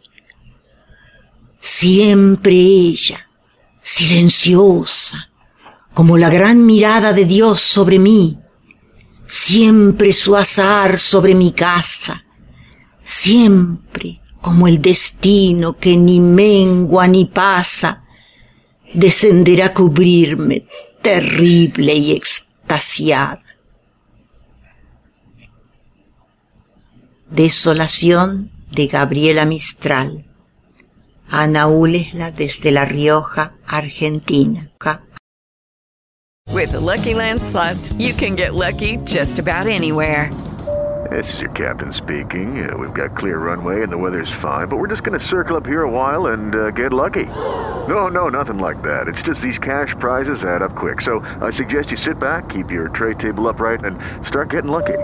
Siempre 1.60 2.52
ella, 2.52 3.28
silenciosa, 3.82 5.30
como 5.92 6.16
la 6.16 6.30
gran 6.30 6.64
mirada 6.64 7.12
de 7.12 7.24
Dios 7.24 7.60
sobre 7.60 7.98
mí. 7.98 8.38
Siempre 9.26 10.12
su 10.12 10.36
azar 10.36 10.98
sobre 10.98 11.34
mi 11.34 11.52
casa 11.52 12.24
siempre 13.10 14.20
como 14.40 14.66
el 14.68 14.80
destino 14.80 15.76
que 15.76 15.96
ni 15.96 16.20
mengua 16.20 17.06
ni 17.06 17.26
pasa, 17.26 18.04
descenderá 18.94 19.66
a 19.66 19.74
cubrirme 19.74 20.66
terrible 21.02 21.94
y 21.94 22.12
extasiada. 22.12 23.44
Desolación 27.30 28.50
de 28.72 28.88
Gabriela 28.88 29.44
Mistral. 29.44 30.24
Ana 31.28 31.68
Ulesla 31.68 32.32
desde 32.32 32.72
La 32.72 32.84
Rioja, 32.84 33.52
Argentina. 33.68 34.68
With 36.52 36.72
the 36.72 36.80
Lucky 36.80 37.14
Land 37.14 37.40
slots, 37.40 37.92
you 37.92 38.14
can 38.14 38.34
get 38.34 38.54
lucky 38.54 38.96
just 39.04 39.38
about 39.38 39.68
anywhere. 39.68 40.28
This 41.08 41.32
is 41.32 41.40
your 41.40 41.50
captain 41.50 41.92
speaking. 41.92 42.68
Uh, 42.68 42.76
we've 42.76 42.92
got 42.92 43.16
clear 43.16 43.38
runway 43.38 43.84
and 43.84 43.92
the 43.92 43.98
weather's 43.98 44.32
fine, 44.42 44.66
but 44.66 44.78
we're 44.78 44.88
just 44.88 45.04
going 45.04 45.18
to 45.18 45.24
circle 45.24 45.56
up 45.56 45.64
here 45.64 45.84
a 45.84 45.90
while 45.90 46.26
and 46.32 46.54
uh, 46.54 46.70
get 46.72 46.92
lucky. 46.92 47.26
No, 47.86 48.08
no, 48.08 48.28
nothing 48.28 48.58
like 48.58 48.82
that. 48.82 49.06
It's 49.06 49.22
just 49.22 49.40
these 49.40 49.58
cash 49.58 49.94
prizes 50.00 50.42
add 50.42 50.62
up 50.62 50.74
quick. 50.74 51.00
So 51.00 51.20
I 51.40 51.52
suggest 51.52 51.92
you 51.92 51.96
sit 51.96 52.18
back, 52.18 52.48
keep 52.48 52.72
your 52.72 52.88
tray 52.88 53.14
table 53.14 53.48
upright, 53.48 53.84
and 53.84 53.96
start 54.26 54.50
getting 54.50 54.70
lucky. 54.70 54.98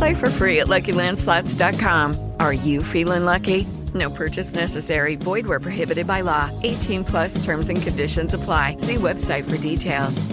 Play 0.00 0.14
for 0.14 0.30
free 0.30 0.60
at 0.60 0.66
LuckyLandSlots.com. 0.66 2.32
Are 2.40 2.54
you 2.54 2.82
feeling 2.82 3.26
lucky? 3.26 3.66
No 3.92 4.08
purchase 4.08 4.54
necessary. 4.54 5.16
Void 5.16 5.46
where 5.46 5.60
prohibited 5.60 6.06
by 6.06 6.22
law. 6.22 6.48
18 6.62 7.04
plus 7.04 7.44
terms 7.44 7.68
and 7.68 7.82
conditions 7.82 8.32
apply. 8.32 8.76
See 8.78 8.96
website 8.96 9.44
for 9.44 9.58
details. 9.58 10.26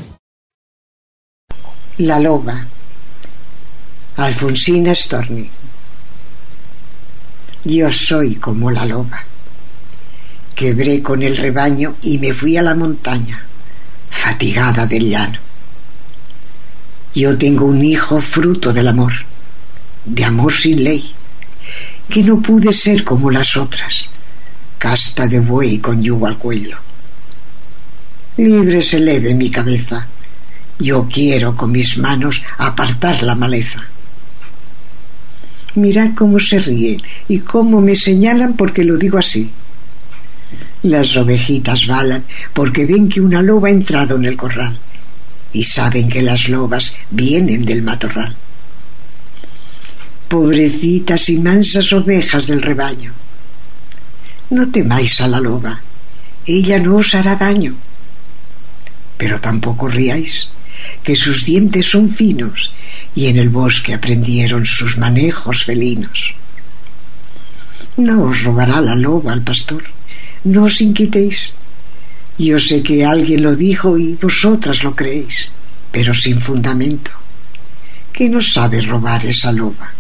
La 2.00 2.16
Loba 2.16 2.66
Alfonsina 4.16 4.94
Storni. 4.96 5.50
Yo 7.66 7.92
soy 7.92 8.36
como 8.36 8.72
la 8.72 8.86
loba. 8.86 9.20
Quebré 10.56 11.04
con 11.04 11.24
el 11.24 11.36
rebaño 11.36 11.96
y 12.04 12.20
me 12.20 12.32
fui 12.32 12.56
a 12.56 12.62
la 12.62 12.74
montaña, 12.74 13.44
fatigada 14.10 14.88
del 14.88 15.10
llano. 15.10 15.40
Yo 17.14 17.38
tengo 17.38 17.66
un 17.66 17.84
hijo 17.84 18.22
fruto 18.22 18.72
del 18.72 18.88
amor, 18.88 19.12
de 20.08 20.24
amor 20.24 20.54
sin 20.54 20.84
ley, 20.84 21.04
que 22.10 22.24
no 22.24 22.42
pude 22.42 22.72
ser 22.72 23.04
como 23.04 23.30
las 23.30 23.58
otras, 23.58 24.10
casta 24.78 25.28
de 25.28 25.40
buey 25.40 25.80
con 25.80 26.02
yugo 26.02 26.28
al 26.28 26.38
cuello. 26.38 26.78
Libre 28.38 28.82
se 28.82 29.00
leve 29.00 29.36
mi 29.36 29.50
cabeza, 29.50 30.08
yo 30.80 31.08
quiero 31.12 31.56
con 31.56 31.72
mis 31.72 31.98
manos 31.98 32.42
apartar 32.58 33.22
la 33.24 33.36
maleza. 33.36 33.84
Mirad 35.76 36.16
cómo 36.16 36.40
se 36.40 36.60
ríen 36.60 37.02
y 37.28 37.40
cómo 37.40 37.82
me 37.82 37.96
señalan 37.96 38.56
porque 38.56 38.84
lo 38.84 38.98
digo 38.98 39.18
así. 39.18 39.52
Las 40.84 41.18
ovejitas 41.18 41.86
balan 41.86 42.24
porque 42.54 42.86
ven 42.86 43.10
que 43.10 43.20
una 43.20 43.42
loba 43.42 43.68
ha 43.68 43.72
entrado 43.72 44.16
en 44.16 44.26
el 44.26 44.38
corral 44.38 44.78
y 45.52 45.64
saben 45.66 46.08
que 46.08 46.22
las 46.22 46.48
lobas 46.48 46.96
vienen 47.10 47.66
del 47.66 47.84
matorral. 47.84 48.36
Pobrecitas 50.28 51.30
y 51.30 51.38
mansas 51.38 51.94
ovejas 51.94 52.48
del 52.48 52.62
rebaño. 52.62 53.14
No 54.50 54.70
temáis 54.70 55.22
a 55.22 55.28
la 55.28 55.40
loba, 55.40 55.82
ella 56.46 56.80
no 56.80 56.98
os 56.98 57.16
hará 57.16 57.36
daño. 57.36 57.76
Pero 59.18 59.40
tampoco 59.40 59.88
riáis, 59.88 60.50
que 61.04 61.16
sus 61.16 61.46
dientes 61.46 61.86
son 61.86 62.12
finos 62.12 62.72
y 63.16 63.28
en 63.28 63.38
el 63.38 63.50
bosque 63.50 63.94
aprendieron 63.94 64.66
sus 64.66 64.98
manejos 64.98 65.64
felinos. 65.64 66.36
No 67.98 68.24
os 68.24 68.44
robará 68.44 68.80
la 68.80 68.96
loba 68.96 69.34
al 69.34 69.42
pastor, 69.42 69.84
no 70.44 70.66
os 70.66 70.82
inquietéis. 70.82 71.54
Yo 72.38 72.60
sé 72.60 72.84
que 72.84 73.04
alguien 73.04 73.42
lo 73.42 73.56
dijo 73.56 73.98
y 73.98 74.14
vosotras 74.16 74.84
lo 74.84 74.96
creéis, 74.96 75.52
pero 75.92 76.14
sin 76.14 76.40
fundamento. 76.40 77.12
¿Qué 78.14 78.30
no 78.30 78.42
sabe 78.42 78.82
robar 78.82 79.26
esa 79.26 79.52
loba? 79.52 79.97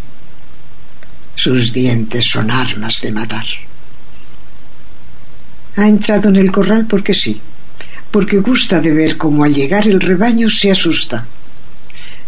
Sus 1.37 1.71
dientes 1.71 2.25
son 2.25 2.49
armas 2.49 2.99
de 2.99 3.11
matar. 3.11 3.45
Ha 5.75 5.87
entrado 5.87 6.29
en 6.29 6.37
el 6.37 6.51
corral 6.51 6.87
porque 6.87 7.13
sí, 7.13 7.39
porque 8.09 8.39
gusta 8.39 8.81
de 8.81 8.91
ver 8.91 9.17
cómo 9.17 9.43
al 9.43 9.53
llegar 9.53 9.87
el 9.87 10.01
rebaño 10.01 10.49
se 10.49 10.71
asusta 10.71 11.27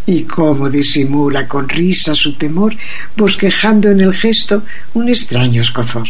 y 0.05 0.25
cómo 0.25 0.69
disimula 0.69 1.47
con 1.47 1.67
risa 1.67 2.13
su 2.13 2.35
temor, 2.35 2.75
bosquejando 3.17 3.89
en 3.89 4.01
el 4.01 4.13
gesto 4.13 4.61
un 4.93 5.09
extraño 5.09 5.63
escozor. 5.63 6.07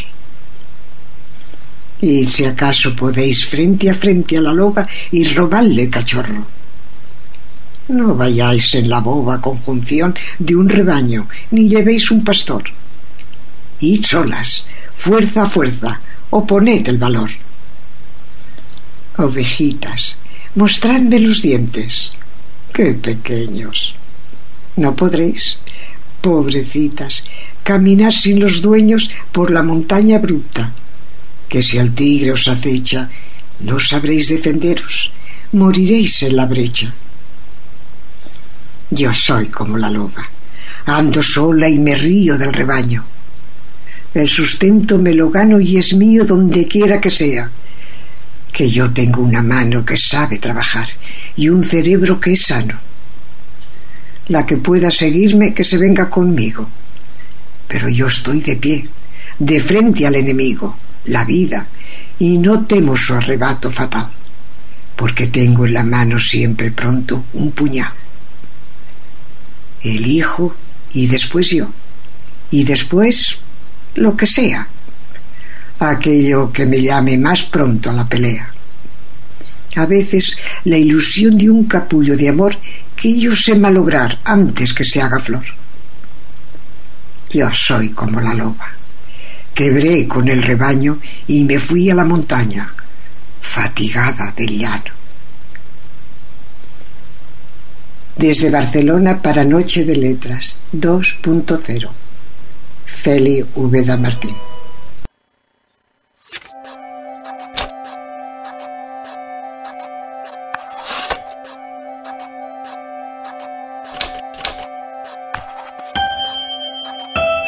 Y 2.01 2.25
si 2.25 2.43
acaso 2.43 2.93
podéis 2.97 3.45
frente 3.45 3.89
a 3.89 3.95
frente 3.95 4.37
a 4.37 4.41
la 4.41 4.51
loba 4.51 4.85
y 5.11 5.23
robarle 5.23 5.89
cachorro. 5.89 6.45
No 7.87 8.13
vayáis 8.13 8.75
en 8.75 8.89
la 8.89 8.99
boba 8.99 9.39
conjunción 9.39 10.13
de 10.37 10.57
un 10.57 10.67
rebaño, 10.67 11.29
ni 11.51 11.69
llevéis 11.69 12.11
un 12.11 12.25
pastor. 12.25 12.63
Id 13.81 14.03
solas, 14.05 14.65
fuerza 14.97 15.49
fuerza, 15.49 16.01
oponed 16.31 16.87
el 16.87 16.97
valor. 16.97 17.29
Ovejitas, 19.17 20.17
mostradme 20.55 21.19
los 21.19 21.41
dientes. 21.41 22.13
¡Qué 22.73 22.93
pequeños! 22.93 23.95
No 24.75 24.95
podréis, 24.95 25.59
pobrecitas, 26.21 27.23
caminar 27.63 28.13
sin 28.13 28.39
los 28.39 28.61
dueños 28.61 29.09
por 29.31 29.51
la 29.51 29.63
montaña 29.63 30.19
bruta, 30.19 30.71
que 31.47 31.61
si 31.61 31.77
el 31.77 31.93
tigre 31.93 32.31
os 32.33 32.47
acecha, 32.47 33.09
no 33.59 33.79
sabréis 33.79 34.29
defenderos, 34.29 35.11
moriréis 35.53 36.23
en 36.23 36.35
la 36.35 36.45
brecha. 36.45 36.93
Yo 38.91 39.13
soy 39.13 39.47
como 39.47 39.77
la 39.77 39.89
loba, 39.89 40.29
ando 40.85 41.21
sola 41.23 41.69
y 41.69 41.79
me 41.79 41.95
río 41.95 42.37
del 42.37 42.53
rebaño. 42.53 43.05
El 44.13 44.27
sustento 44.27 44.97
me 44.97 45.13
lo 45.13 45.29
gano 45.29 45.59
y 45.59 45.77
es 45.77 45.93
mío 45.93 46.25
donde 46.25 46.67
quiera 46.67 46.99
que 46.99 47.11
sea, 47.11 47.51
que 48.51 48.67
yo 48.67 48.91
tengo 48.91 49.21
una 49.21 49.43
mano 49.43 49.85
que 49.85 49.97
sabe 49.97 50.39
trabajar 50.39 50.87
y 51.35 51.49
un 51.49 51.63
cerebro 51.63 52.19
que 52.19 52.33
es 52.33 52.41
sano. 52.41 52.79
La 54.27 54.45
que 54.47 54.57
pueda 54.57 54.89
seguirme, 54.89 55.53
que 55.53 55.63
se 55.63 55.77
venga 55.77 56.09
conmigo. 56.09 56.67
Pero 57.67 57.87
yo 57.87 58.07
estoy 58.07 58.41
de 58.41 58.55
pie, 58.55 58.89
de 59.37 59.59
frente 59.59 60.07
al 60.07 60.15
enemigo, 60.15 60.75
la 61.05 61.23
vida, 61.23 61.67
y 62.17 62.37
no 62.39 62.65
temo 62.65 62.97
su 62.97 63.13
arrebato 63.13 63.71
fatal, 63.71 64.09
porque 64.95 65.27
tengo 65.27 65.67
en 65.67 65.73
la 65.73 65.83
mano 65.83 66.19
siempre 66.19 66.71
pronto 66.71 67.25
un 67.33 67.51
puñal. 67.51 67.93
El 69.83 70.05
hijo 70.07 70.55
y 70.93 71.05
después 71.05 71.49
yo, 71.51 71.69
y 72.51 72.63
después 72.63 73.39
lo 73.99 74.15
que 74.15 74.25
sea, 74.25 74.67
aquello 75.79 76.51
que 76.51 76.65
me 76.65 76.81
llame 76.81 77.17
más 77.17 77.43
pronto 77.43 77.89
a 77.89 77.93
la 77.93 78.07
pelea. 78.07 78.51
A 79.75 79.85
veces 79.85 80.37
la 80.63 80.77
ilusión 80.77 81.37
de 81.37 81.49
un 81.49 81.65
capullo 81.65 82.15
de 82.17 82.29
amor 82.29 82.57
que 82.95 83.17
yo 83.19 83.35
sé 83.35 83.55
malograr 83.55 84.19
antes 84.23 84.73
que 84.73 84.83
se 84.83 85.01
haga 85.01 85.19
flor. 85.19 85.45
Yo 87.29 87.49
soy 87.53 87.89
como 87.89 88.19
la 88.19 88.33
loba. 88.33 88.71
Quebré 89.53 90.07
con 90.07 90.29
el 90.29 90.41
rebaño 90.41 90.99
y 91.27 91.43
me 91.43 91.59
fui 91.59 91.89
a 91.89 91.95
la 91.95 92.05
montaña, 92.05 92.73
fatigada 93.41 94.31
del 94.31 94.57
llano. 94.57 94.93
Desde 98.15 98.49
Barcelona 98.49 99.21
para 99.21 99.43
Noche 99.43 99.83
de 99.83 99.95
Letras 99.95 100.61
2.0. 100.73 101.98
Feli 103.01 103.45
Úbeda 103.55 103.95
Martín. 103.95 104.35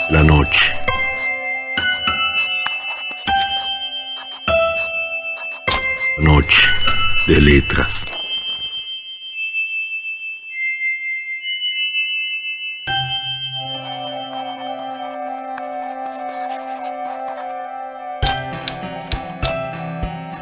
La 0.10 0.24
noche. 0.24 0.72
Noche 6.20 6.68
de 7.28 7.42
letras. 7.42 8.11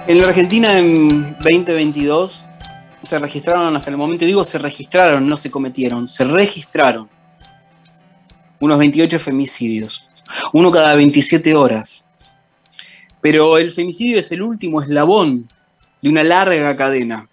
En 0.10 0.18
la 0.18 0.30
Argentina 0.30 0.80
en 0.80 1.34
2022 1.34 2.44
se 3.04 3.20
registraron 3.20 3.76
hasta 3.76 3.92
el 3.92 3.98
momento, 3.98 4.26
digo 4.26 4.44
se 4.44 4.58
registraron, 4.58 5.30
no 5.30 5.38
se 5.38 5.52
cometieron, 5.52 6.08
se 6.08 6.24
registraron 6.24 7.08
unos 8.60 8.80
28 8.80 9.20
femicidios, 9.20 10.10
uno 10.52 10.72
cada 10.72 10.96
27 10.96 11.54
horas. 11.54 12.04
Pero 13.22 13.60
el 13.60 13.72
femicidio 13.72 14.18
es 14.18 14.32
el 14.32 14.42
último 14.42 14.82
eslabón 14.82 15.48
de 16.02 16.10
una 16.10 16.24
larga 16.24 16.76
cadena. 16.76 17.30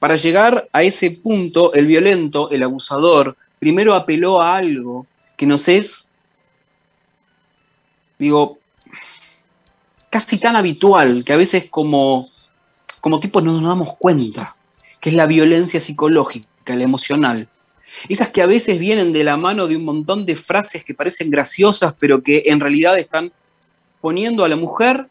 Para 0.00 0.16
llegar 0.16 0.66
a 0.72 0.82
ese 0.82 1.12
punto, 1.12 1.74
el 1.74 1.86
violento, 1.86 2.50
el 2.50 2.64
abusador, 2.64 3.36
primero 3.60 3.94
apeló 3.94 4.42
a 4.42 4.56
algo 4.56 5.06
que 5.36 5.46
nos 5.46 5.68
es, 5.68 6.10
digo, 8.18 8.58
casi 10.16 10.38
tan 10.38 10.56
habitual 10.56 11.24
que 11.24 11.34
a 11.34 11.36
veces 11.36 11.68
como, 11.68 12.30
como 13.02 13.20
no 13.20 13.52
nos 13.52 13.62
damos 13.62 13.96
cuenta, 13.98 14.56
que 14.98 15.10
es 15.10 15.14
la 15.14 15.26
violencia 15.26 15.78
psicológica, 15.78 16.74
la 16.74 16.84
emocional. 16.84 17.48
Esas 18.08 18.28
que 18.28 18.40
a 18.40 18.46
veces 18.46 18.78
vienen 18.78 19.12
de 19.12 19.24
la 19.24 19.36
mano 19.36 19.66
de 19.66 19.76
un 19.76 19.84
montón 19.84 20.24
de 20.24 20.34
frases 20.34 20.82
que 20.86 20.94
parecen 20.94 21.28
graciosas, 21.28 21.92
pero 21.98 22.22
que 22.22 22.44
en 22.46 22.60
realidad 22.60 22.98
están 22.98 23.30
poniendo 24.00 24.42
a 24.42 24.48
la 24.48 24.56
mujer 24.56 25.06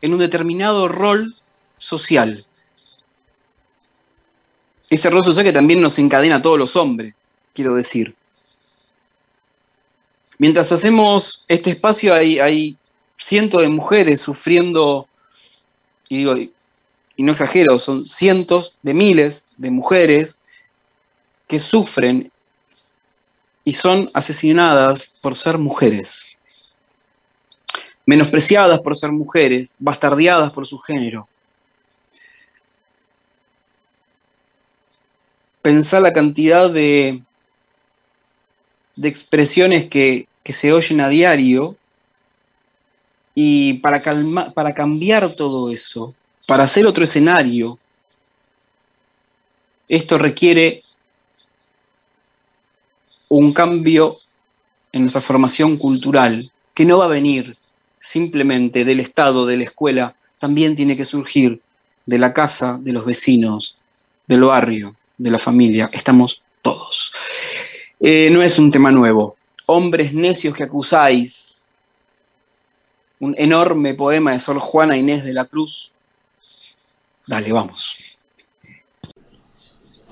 en 0.00 0.14
un 0.14 0.20
determinado 0.20 0.88
rol 0.88 1.34
social. 1.76 2.46
Ese 4.88 5.10
rol 5.10 5.22
social 5.22 5.44
que 5.44 5.52
también 5.52 5.82
nos 5.82 5.98
encadena 5.98 6.36
a 6.36 6.42
todos 6.42 6.58
los 6.58 6.76
hombres, 6.76 7.14
quiero 7.52 7.74
decir. 7.74 8.14
Mientras 10.38 10.72
hacemos 10.72 11.44
este 11.46 11.72
espacio 11.72 12.14
hay, 12.14 12.38
hay 12.38 12.78
cientos 13.18 13.62
de 13.62 13.68
mujeres 13.68 14.20
sufriendo, 14.20 15.08
y 16.08 16.18
digo, 16.18 16.36
y 16.36 17.22
no 17.22 17.32
exagero, 17.32 17.78
son 17.78 18.04
cientos 18.04 18.74
de 18.82 18.94
miles 18.94 19.44
de 19.56 19.70
mujeres 19.70 20.40
que 21.48 21.58
sufren 21.58 22.30
y 23.64 23.72
son 23.72 24.10
asesinadas 24.12 25.16
por 25.22 25.36
ser 25.36 25.58
mujeres, 25.58 26.36
menospreciadas 28.04 28.80
por 28.80 28.96
ser 28.96 29.12
mujeres, 29.12 29.74
bastardeadas 29.78 30.52
por 30.52 30.66
su 30.66 30.78
género. 30.78 31.26
Pensar 35.62 36.02
la 36.02 36.12
cantidad 36.12 36.70
de, 36.70 37.22
de 38.94 39.08
expresiones 39.08 39.88
que, 39.88 40.28
que 40.44 40.52
se 40.52 40.72
oyen 40.72 41.00
a 41.00 41.08
diario 41.08 41.76
Y 43.38 43.74
para, 43.74 44.02
para 44.54 44.74
cambiar 44.74 45.34
todo 45.34 45.70
eso, 45.70 46.14
para 46.46 46.64
hacer 46.64 46.86
otro 46.86 47.04
escenario, 47.04 47.78
esto 49.88 50.16
requiere 50.16 50.82
un 53.28 53.52
cambio 53.52 54.16
en 54.90 55.02
nuestra 55.02 55.20
formación 55.20 55.76
cultural, 55.76 56.50
que 56.72 56.86
no 56.86 56.98
va 56.98 57.04
a 57.04 57.08
venir 57.08 57.56
simplemente 58.00 58.84
del 58.84 59.00
Estado, 59.00 59.44
de 59.44 59.58
la 59.58 59.64
escuela, 59.64 60.14
también 60.38 60.74
tiene 60.74 60.96
que 60.96 61.04
surgir 61.04 61.60
de 62.06 62.18
la 62.18 62.32
casa, 62.32 62.78
de 62.80 62.92
los 62.92 63.04
vecinos, 63.04 63.76
del 64.26 64.44
barrio, 64.44 64.96
de 65.18 65.30
la 65.30 65.38
familia. 65.38 65.90
Estamos 65.92 66.40
todos. 66.62 67.12
Eh, 68.00 68.30
no 68.30 68.42
es 68.42 68.58
un 68.58 68.70
tema 68.70 68.90
nuevo. 68.90 69.36
Hombres 69.66 70.14
necios 70.14 70.54
que 70.54 70.64
acusáis. 70.64 71.55
Un 73.18 73.34
enorme 73.38 73.94
poema 73.94 74.32
de 74.32 74.40
Sor 74.40 74.58
Juana 74.58 74.96
Inés 74.96 75.24
de 75.24 75.32
la 75.32 75.46
Cruz. 75.46 75.92
Dale, 77.26 77.50
vamos. 77.52 77.96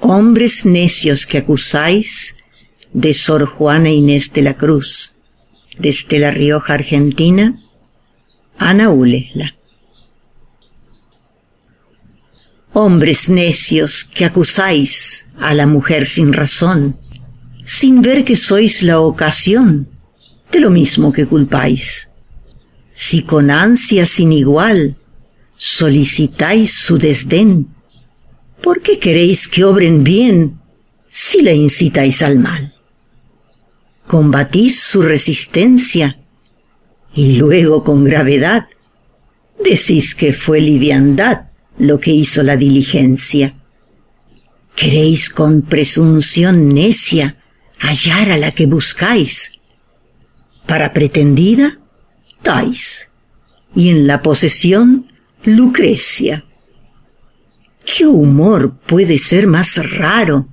Hombres 0.01 0.65
necios 0.65 1.27
que 1.27 1.39
acusáis 1.39 2.37
de 2.93 3.13
Sor 3.13 3.47
Juana 3.47 3.91
Inés 3.91 4.33
de 4.33 4.43
la 4.43 4.55
Cruz, 4.55 5.19
desde 5.79 6.19
La 6.19 6.31
Rioja, 6.31 6.75
Argentina, 6.75 7.61
Ana 8.59 8.91
Ulesla. 8.91 9.55
Hombres 12.73 13.29
necios 13.29 14.05
que 14.05 14.25
acusáis 14.25 15.29
a 15.39 15.55
la 15.55 15.67
mujer 15.67 16.07
sin 16.07 16.33
razón, 16.33 16.97
sin 17.65 18.01
ver 18.01 18.25
que 18.25 18.37
sois 18.37 18.83
la 18.83 19.01
ocasión 19.01 19.89
de 20.51 20.61
lo 20.61 20.71
mismo 20.71 21.13
que 21.13 21.27
culpáis. 21.27 22.11
Si 22.95 23.23
con 23.23 23.51
ansia 23.51 24.07
sin 24.07 24.31
igual 24.33 24.97
solicitáis 25.57 26.73
su 26.73 26.97
desdén, 26.97 27.75
¿por 28.63 28.83
qué 28.83 29.01
queréis 29.01 29.49
que 29.49 29.65
obren 29.65 30.05
bien 30.05 30.61
si 31.07 31.43
la 31.43 31.53
incitáis 31.53 32.23
al 32.23 32.39
mal? 32.39 32.73
Combatís 34.07 34.79
su 34.79 35.03
resistencia 35.03 36.21
y 37.13 37.37
luego 37.37 37.83
con 37.83 38.05
gravedad 38.05 38.69
decís 39.63 40.15
que 40.15 40.33
fue 40.33 40.61
liviandad 40.61 41.49
lo 41.79 41.99
que 41.99 42.13
hizo 42.13 42.45
la 42.45 42.57
diligencia. 42.57 43.55
Queréis 44.77 45.31
con 45.31 45.63
presunción 45.63 46.73
necia 46.73 47.39
hallar 47.81 48.31
a 48.31 48.37
la 48.37 48.53
que 48.53 48.67
buscáis. 48.67 49.51
Para 50.67 50.93
pretendida, 50.93 51.81
y 53.75 53.89
en 53.89 54.07
la 54.07 54.21
posesión, 54.21 55.07
Lucrecia. 55.45 56.45
¿Qué 57.85 58.07
humor 58.07 58.77
puede 58.87 59.19
ser 59.19 59.47
más 59.47 59.77
raro 59.99 60.49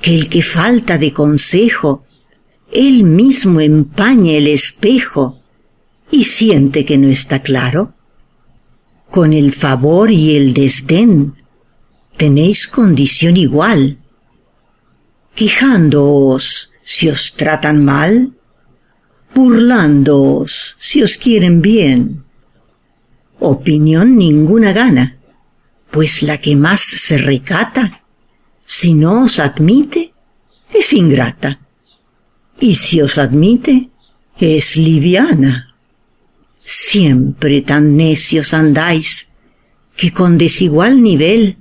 que 0.00 0.14
el 0.14 0.28
que 0.28 0.42
falta 0.42 0.96
de 0.96 1.12
consejo, 1.12 2.02
él 2.72 3.04
mismo 3.04 3.60
empaña 3.60 4.32
el 4.32 4.46
espejo 4.46 5.40
y 6.10 6.24
siente 6.24 6.84
que 6.84 6.98
no 6.98 7.08
está 7.08 7.42
claro? 7.42 7.94
Con 9.10 9.32
el 9.32 9.52
favor 9.52 10.10
y 10.10 10.36
el 10.36 10.54
desdén 10.54 11.34
tenéis 12.16 12.68
condición 12.68 13.36
igual. 13.36 13.98
Quejándoos 15.34 16.72
si 16.84 17.08
os 17.08 17.34
tratan 17.34 17.84
mal, 17.84 18.34
burlándoos 19.34 20.73
si 20.94 21.02
os 21.02 21.18
quieren 21.18 21.60
bien. 21.60 22.24
Opinión 23.40 24.16
ninguna 24.16 24.72
gana, 24.72 25.18
pues 25.90 26.22
la 26.22 26.38
que 26.38 26.54
más 26.54 26.82
se 26.82 27.18
recata, 27.18 28.04
si 28.64 28.94
no 28.94 29.24
os 29.24 29.40
admite, 29.40 30.14
es 30.72 30.92
ingrata, 30.92 31.58
y 32.60 32.76
si 32.76 33.00
os 33.00 33.18
admite, 33.18 33.90
es 34.38 34.76
liviana. 34.76 35.74
Siempre 36.62 37.62
tan 37.62 37.96
necios 37.96 38.54
andáis, 38.54 39.30
que 39.96 40.12
con 40.12 40.38
desigual 40.38 41.02
nivel, 41.02 41.56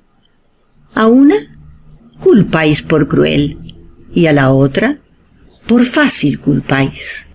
a 0.94 1.08
una 1.08 1.38
culpáis 2.20 2.84
por 2.84 3.08
cruel, 3.08 3.58
y 4.14 4.28
a 4.28 4.34
la 4.34 4.52
otra 4.52 5.00
por 5.66 5.86
fácil 5.86 6.40
culpáis. 6.40 7.26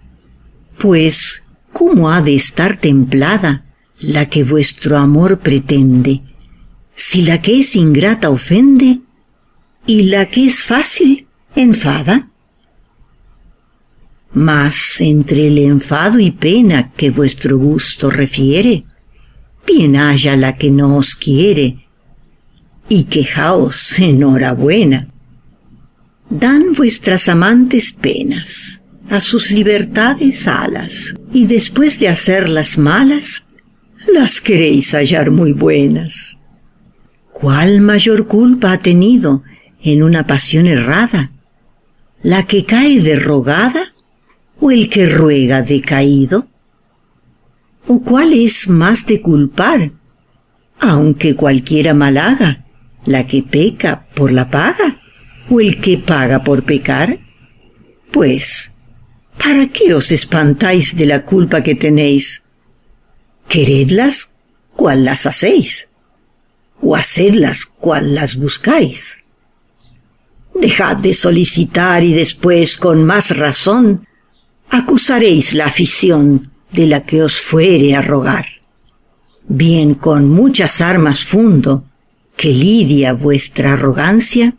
Pues, 0.78 1.42
¿cómo 1.78 2.10
ha 2.10 2.22
de 2.22 2.34
estar 2.34 2.80
templada 2.80 3.64
la 4.00 4.28
que 4.28 4.42
vuestro 4.42 4.98
amor 4.98 5.38
pretende, 5.38 6.22
si 6.96 7.22
la 7.22 7.40
que 7.40 7.60
es 7.60 7.76
ingrata 7.76 8.30
ofende 8.30 8.98
y 9.86 10.02
la 10.02 10.28
que 10.28 10.46
es 10.46 10.64
fácil 10.64 11.28
enfada? 11.54 12.30
Mas 14.32 15.00
entre 15.00 15.46
el 15.46 15.58
enfado 15.58 16.18
y 16.18 16.32
pena 16.32 16.90
que 16.96 17.10
vuestro 17.10 17.56
gusto 17.58 18.10
refiere, 18.10 18.84
bien 19.64 19.94
haya 19.94 20.34
la 20.34 20.56
que 20.56 20.72
no 20.72 20.96
os 20.96 21.14
quiere, 21.14 21.86
y 22.88 23.04
quejaos 23.04 23.96
enhorabuena. 24.00 25.12
Dan 26.28 26.72
vuestras 26.76 27.28
amantes 27.28 27.92
penas, 27.92 28.82
a 29.10 29.20
sus 29.20 29.50
libertades 29.50 30.46
alas, 30.46 31.14
y 31.32 31.46
después 31.46 31.98
de 31.98 32.08
hacerlas 32.08 32.78
malas, 32.78 33.46
las 34.12 34.40
queréis 34.40 34.92
hallar 34.92 35.30
muy 35.30 35.52
buenas. 35.52 36.38
¿Cuál 37.32 37.80
mayor 37.80 38.26
culpa 38.26 38.72
ha 38.72 38.78
tenido 38.78 39.42
en 39.82 40.02
una 40.02 40.26
pasión 40.26 40.66
errada? 40.66 41.32
¿La 42.22 42.46
que 42.46 42.64
cae 42.64 43.00
derrogada 43.00 43.94
o 44.60 44.70
el 44.70 44.88
que 44.88 45.06
ruega 45.06 45.62
decaído? 45.62 46.48
¿O 47.86 48.02
cuál 48.02 48.32
es 48.32 48.68
más 48.68 49.06
de 49.06 49.22
culpar? 49.22 49.92
Aunque 50.80 51.34
cualquiera 51.34 51.94
mal 51.94 52.18
haga, 52.18 52.64
la 53.04 53.26
que 53.26 53.42
peca 53.42 54.06
por 54.14 54.32
la 54.32 54.50
paga, 54.50 55.00
o 55.48 55.60
el 55.60 55.80
que 55.80 55.96
paga 55.96 56.44
por 56.44 56.64
pecar? 56.64 57.20
Pues, 58.10 58.72
¿para 59.38 59.68
qué 59.68 59.94
os 59.94 60.12
espantáis 60.12 60.96
de 60.96 61.06
la 61.06 61.24
culpa 61.24 61.62
que 61.62 61.74
tenéis? 61.74 62.42
Queredlas 63.48 64.34
cual 64.76 65.04
las 65.04 65.26
hacéis, 65.26 65.88
o 66.82 66.94
hacedlas 66.94 67.64
cual 67.64 68.14
las 68.14 68.36
buscáis. 68.36 69.24
Dejad 70.54 70.96
de 70.96 71.14
solicitar 71.14 72.04
y 72.04 72.12
después, 72.12 72.76
con 72.76 73.04
más 73.04 73.36
razón, 73.36 74.06
acusaréis 74.70 75.54
la 75.54 75.66
afición 75.66 76.50
de 76.72 76.86
la 76.86 77.04
que 77.04 77.22
os 77.22 77.40
fuere 77.40 77.94
a 77.94 78.02
rogar. 78.02 78.46
Bien 79.46 79.94
con 79.94 80.28
muchas 80.28 80.80
armas 80.80 81.24
fundo 81.24 81.84
que 82.36 82.52
lidia 82.52 83.14
vuestra 83.14 83.72
arrogancia, 83.72 84.54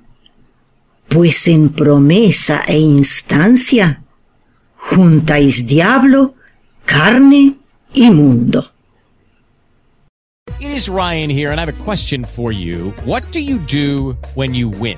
pues 1.07 1.47
en 1.47 1.69
promesa 1.69 2.63
e 2.67 2.79
instancia 2.79 4.03
juntáis 4.79 5.67
diablo, 5.67 6.35
carne 6.85 7.55
y 7.93 8.09
mundo. 8.09 8.65
It 10.59 10.71
is 10.71 10.89
Ryan 10.89 11.29
here 11.29 11.51
and 11.51 11.59
I 11.59 11.65
have 11.65 11.69
a 11.69 11.83
question 11.83 12.25
for 12.25 12.51
you. 12.51 12.91
What 13.05 13.23
do 13.31 13.39
you 13.39 13.59
do 13.59 14.17
when 14.35 14.53
you 14.53 14.69
win? 14.69 14.97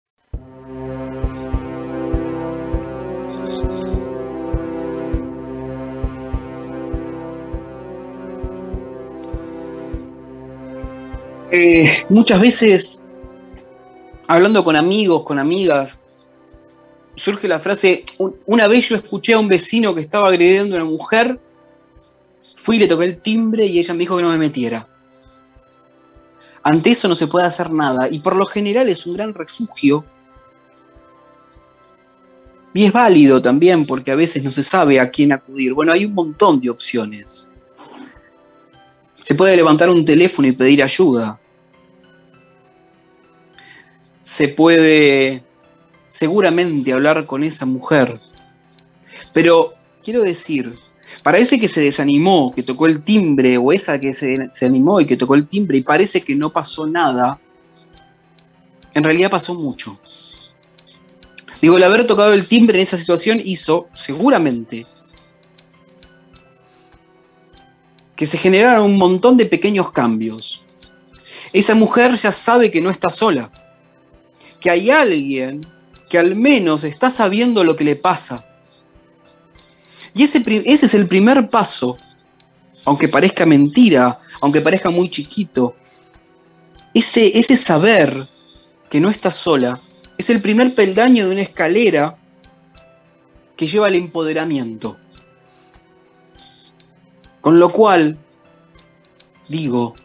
Eh, 11.51 12.05
muchas 12.09 12.39
veces, 12.39 13.05
hablando 14.27 14.63
con 14.63 14.75
amigos, 14.75 15.23
con 15.23 15.37
amigas, 15.37 15.99
surge 17.15 17.47
la 17.47 17.59
frase, 17.59 18.05
"Un- 18.19 18.37
una 18.45 18.67
vez 18.67 18.87
yo 18.87 18.95
escuché 18.95 19.33
a 19.33 19.39
un 19.39 19.49
vecino 19.49 19.93
que 19.93 20.01
estaba 20.01 20.29
agrediendo 20.29 20.75
a 20.75 20.81
una 20.81 20.89
mujer, 20.89 21.39
fui 22.55 22.77
y 22.77 22.79
le 22.79 22.87
toqué 22.87 23.03
el 23.05 23.17
timbre 23.21 23.65
y 23.65 23.79
ella 23.79 23.93
me 23.93 23.99
dijo 23.99 24.15
que 24.15 24.23
no 24.23 24.29
me 24.29 24.37
metiera. 24.37 24.87
Ante 26.63 26.91
eso 26.91 27.07
no 27.09 27.15
se 27.15 27.27
puede 27.27 27.45
hacer 27.45 27.69
nada 27.71 28.07
y 28.09 28.19
por 28.19 28.35
lo 28.35 28.45
general 28.45 28.87
es 28.87 29.05
un 29.05 29.15
gran 29.15 29.33
refugio. 29.33 30.05
Y 32.73 32.85
es 32.85 32.93
válido 32.93 33.41
también 33.41 33.85
porque 33.85 34.11
a 34.11 34.15
veces 34.15 34.41
no 34.41 34.51
se 34.51 34.63
sabe 34.63 34.99
a 35.01 35.09
quién 35.09 35.33
acudir. 35.33 35.73
Bueno, 35.73 35.91
hay 35.91 36.05
un 36.05 36.13
montón 36.13 36.61
de 36.61 36.69
opciones. 36.69 37.51
Se 39.21 39.35
puede 39.35 39.57
levantar 39.57 39.89
un 39.89 40.05
teléfono 40.05 40.47
y 40.47 40.53
pedir 40.53 40.81
ayuda. 40.81 41.40
Se 44.31 44.47
puede 44.47 45.43
seguramente 46.07 46.93
hablar 46.93 47.25
con 47.25 47.43
esa 47.43 47.65
mujer. 47.65 48.17
Pero 49.33 49.71
quiero 50.01 50.21
decir, 50.21 50.73
para 51.21 51.37
ese 51.37 51.59
que 51.59 51.67
se 51.67 51.81
desanimó, 51.81 52.53
que 52.55 52.63
tocó 52.63 52.85
el 52.85 53.03
timbre, 53.03 53.57
o 53.57 53.73
esa 53.73 53.99
que 53.99 54.13
se, 54.13 54.49
se 54.53 54.65
animó 54.65 55.01
y 55.01 55.05
que 55.05 55.17
tocó 55.17 55.35
el 55.35 55.49
timbre 55.49 55.79
y 55.79 55.81
parece 55.81 56.21
que 56.21 56.33
no 56.33 56.49
pasó 56.49 56.87
nada, 56.87 57.41
en 58.93 59.03
realidad 59.03 59.29
pasó 59.29 59.53
mucho. 59.53 59.99
Digo, 61.61 61.75
el 61.75 61.83
haber 61.83 62.07
tocado 62.07 62.31
el 62.31 62.47
timbre 62.47 62.77
en 62.77 62.83
esa 62.83 62.97
situación 62.97 63.41
hizo, 63.43 63.89
seguramente, 63.93 64.85
que 68.15 68.25
se 68.25 68.37
generaran 68.37 68.81
un 68.81 68.97
montón 68.97 69.35
de 69.35 69.45
pequeños 69.45 69.91
cambios. 69.91 70.63
Esa 71.51 71.75
mujer 71.75 72.15
ya 72.15 72.31
sabe 72.31 72.71
que 72.71 72.79
no 72.79 72.89
está 72.89 73.09
sola, 73.09 73.51
que 74.61 74.69
hay 74.69 74.91
alguien 74.91 75.59
que 76.07 76.17
al 76.17 76.35
menos 76.35 76.83
está 76.83 77.09
sabiendo 77.09 77.63
lo 77.63 77.75
que 77.75 77.83
le 77.83 77.95
pasa. 77.97 78.45
Y 80.13 80.23
ese, 80.23 80.43
ese 80.65 80.85
es 80.85 80.93
el 80.93 81.07
primer 81.07 81.49
paso, 81.49 81.97
aunque 82.85 83.07
parezca 83.07 83.45
mentira, 83.45 84.19
aunque 84.39 84.61
parezca 84.61 84.89
muy 84.89 85.09
chiquito. 85.09 85.75
Ese, 86.93 87.37
ese 87.37 87.55
saber 87.55 88.27
que 88.89 88.99
no 88.99 89.09
está 89.09 89.31
sola 89.31 89.79
es 90.17 90.29
el 90.29 90.41
primer 90.41 90.75
peldaño 90.75 91.25
de 91.25 91.31
una 91.31 91.41
escalera 91.41 92.17
que 93.55 93.65
lleva 93.65 93.87
al 93.87 93.95
empoderamiento. 93.95 94.97
Con 97.39 97.59
lo 97.59 97.71
cual, 97.71 98.17
digo, 99.47 99.95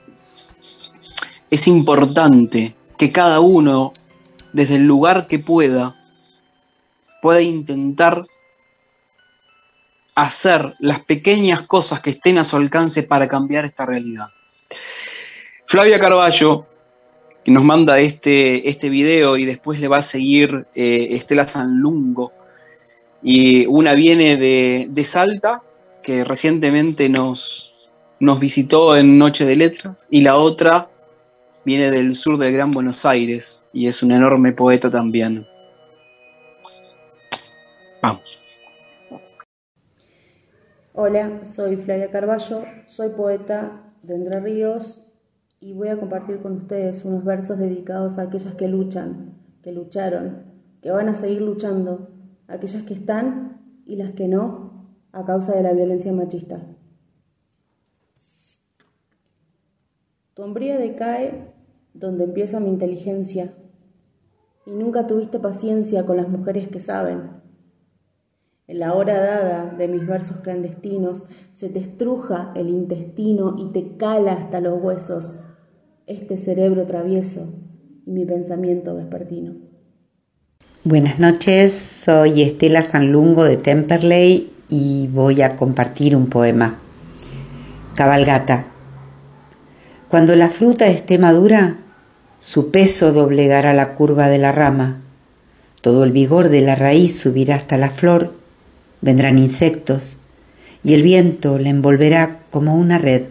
es 1.50 1.66
importante 1.68 2.74
que 2.96 3.12
cada 3.12 3.40
uno, 3.40 3.92
desde 4.56 4.76
el 4.76 4.86
lugar 4.86 5.26
que 5.26 5.38
pueda, 5.38 5.94
pueda 7.20 7.42
intentar 7.42 8.24
hacer 10.14 10.74
las 10.78 11.00
pequeñas 11.00 11.60
cosas 11.60 12.00
que 12.00 12.08
estén 12.08 12.38
a 12.38 12.44
su 12.44 12.56
alcance 12.56 13.02
para 13.02 13.28
cambiar 13.28 13.66
esta 13.66 13.84
realidad. 13.84 14.28
Flavia 15.66 16.00
Carballo, 16.00 16.66
que 17.44 17.50
nos 17.50 17.64
manda 17.64 18.00
este, 18.00 18.66
este 18.66 18.88
video 18.88 19.36
y 19.36 19.44
después 19.44 19.78
le 19.78 19.88
va 19.88 19.98
a 19.98 20.02
seguir 20.02 20.66
eh, 20.74 21.08
Estela 21.10 21.46
Sanlungo. 21.46 22.32
Y 23.22 23.66
una 23.66 23.92
viene 23.92 24.38
de, 24.38 24.86
de 24.88 25.04
Salta, 25.04 25.60
que 26.02 26.24
recientemente 26.24 27.10
nos, 27.10 27.90
nos 28.20 28.40
visitó 28.40 28.96
en 28.96 29.18
Noche 29.18 29.44
de 29.44 29.56
Letras, 29.56 30.08
y 30.10 30.22
la 30.22 30.36
otra 30.36 30.88
viene 31.66 31.90
del 31.90 32.14
sur 32.14 32.38
del 32.38 32.52
Gran 32.52 32.70
Buenos 32.70 33.04
Aires 33.04 33.66
y 33.72 33.88
es 33.88 34.00
un 34.04 34.12
enorme 34.12 34.52
poeta 34.52 34.88
también. 34.88 35.44
Vamos. 38.00 38.40
Hola, 40.92 41.44
soy 41.44 41.74
Flavia 41.74 42.12
Carballo, 42.12 42.62
soy 42.86 43.08
poeta 43.08 43.82
de 44.04 44.14
Entre 44.14 44.38
Ríos 44.38 45.02
y 45.58 45.72
voy 45.72 45.88
a 45.88 45.96
compartir 45.98 46.38
con 46.38 46.52
ustedes 46.52 47.04
unos 47.04 47.24
versos 47.24 47.58
dedicados 47.58 48.18
a 48.18 48.22
aquellas 48.22 48.54
que 48.54 48.68
luchan, 48.68 49.34
que 49.60 49.72
lucharon, 49.72 50.44
que 50.80 50.92
van 50.92 51.08
a 51.08 51.14
seguir 51.14 51.42
luchando, 51.42 52.10
aquellas 52.46 52.84
que 52.84 52.94
están 52.94 53.60
y 53.84 53.96
las 53.96 54.12
que 54.12 54.28
no 54.28 54.86
a 55.10 55.24
causa 55.24 55.52
de 55.56 55.64
la 55.64 55.72
violencia 55.72 56.12
machista. 56.12 56.60
Tu 60.34 60.42
hombría 60.42 60.78
decae 60.78 61.55
donde 61.98 62.24
empieza 62.24 62.60
mi 62.60 62.68
inteligencia 62.68 63.54
y 64.66 64.70
nunca 64.70 65.06
tuviste 65.06 65.38
paciencia 65.38 66.04
con 66.04 66.16
las 66.16 66.28
mujeres 66.28 66.68
que 66.68 66.80
saben. 66.80 67.30
En 68.68 68.80
la 68.80 68.94
hora 68.94 69.14
dada 69.18 69.74
de 69.76 69.86
mis 69.86 70.06
versos 70.06 70.38
clandestinos 70.38 71.26
se 71.52 71.68
te 71.68 71.78
estruja 71.78 72.52
el 72.56 72.68
intestino 72.68 73.54
y 73.58 73.72
te 73.72 73.96
cala 73.96 74.32
hasta 74.32 74.60
los 74.60 74.82
huesos 74.82 75.36
este 76.06 76.36
cerebro 76.36 76.86
travieso 76.86 77.48
y 78.06 78.12
mi 78.12 78.24
pensamiento 78.24 78.94
vespertino. 78.94 79.54
Buenas 80.84 81.18
noches, 81.18 81.72
soy 81.72 82.42
Estela 82.42 82.82
Sanlungo 82.82 83.44
de 83.44 83.56
Temperley 83.56 84.52
y 84.68 85.08
voy 85.08 85.42
a 85.42 85.56
compartir 85.56 86.16
un 86.16 86.28
poema. 86.28 86.78
Cabalgata. 87.94 88.66
Cuando 90.08 90.36
la 90.36 90.48
fruta 90.48 90.86
esté 90.86 91.18
madura, 91.18 91.78
su 92.40 92.70
peso 92.70 93.12
doblegará 93.12 93.72
la 93.74 93.94
curva 93.94 94.28
de 94.28 94.38
la 94.38 94.52
rama, 94.52 95.00
todo 95.86 96.02
el 96.02 96.10
vigor 96.10 96.48
de 96.48 96.62
la 96.62 96.74
raíz 96.74 97.16
subirá 97.16 97.54
hasta 97.54 97.76
la 97.76 97.90
flor, 97.90 98.34
vendrán 99.00 99.38
insectos 99.38 100.16
y 100.82 100.94
el 100.94 101.02
viento 101.02 101.58
la 101.58 101.68
envolverá 101.68 102.40
como 102.50 102.76
una 102.76 102.98
red. 102.98 103.22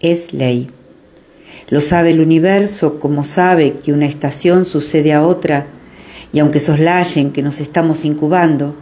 Es 0.00 0.32
ley. 0.32 0.68
Lo 1.68 1.80
sabe 1.80 2.10
el 2.10 2.20
universo 2.20 3.00
como 3.00 3.24
sabe 3.24 3.74
que 3.84 3.92
una 3.92 4.06
estación 4.06 4.64
sucede 4.64 5.12
a 5.12 5.24
otra 5.24 5.66
y 6.32 6.38
aunque 6.38 6.60
soslayen 6.60 7.32
que 7.32 7.42
nos 7.42 7.60
estamos 7.60 8.04
incubando, 8.04 8.76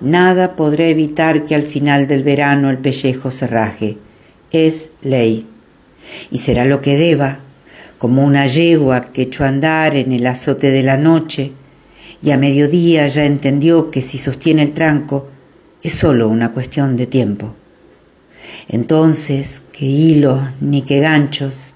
nada 0.00 0.56
podrá 0.56 0.86
evitar 0.86 1.44
que 1.44 1.54
al 1.54 1.62
final 1.62 2.08
del 2.08 2.24
verano 2.24 2.70
el 2.70 2.78
pellejo 2.78 3.30
se 3.30 3.46
raje. 3.46 3.96
Es 4.50 4.90
ley. 5.02 5.46
Y 6.30 6.38
será 6.38 6.64
lo 6.64 6.80
que 6.80 6.96
deba, 6.96 7.38
como 7.98 8.24
una 8.24 8.46
yegua 8.46 9.12
que 9.12 9.22
echó 9.22 9.44
a 9.44 9.48
andar 9.48 9.94
en 9.96 10.12
el 10.12 10.26
azote 10.26 10.70
de 10.70 10.82
la 10.82 10.96
noche, 10.96 11.52
y 12.22 12.30
a 12.30 12.38
mediodía 12.38 13.06
ya 13.08 13.24
entendió 13.24 13.90
que 13.90 14.02
si 14.02 14.18
sostiene 14.18 14.62
el 14.62 14.74
tranco 14.74 15.28
es 15.82 15.94
sólo 15.94 16.28
una 16.28 16.52
cuestión 16.52 16.96
de 16.96 17.06
tiempo. 17.06 17.54
Entonces, 18.68 19.62
qué 19.72 19.84
hilos, 19.84 20.40
ni 20.60 20.82
qué 20.82 21.00
ganchos, 21.00 21.74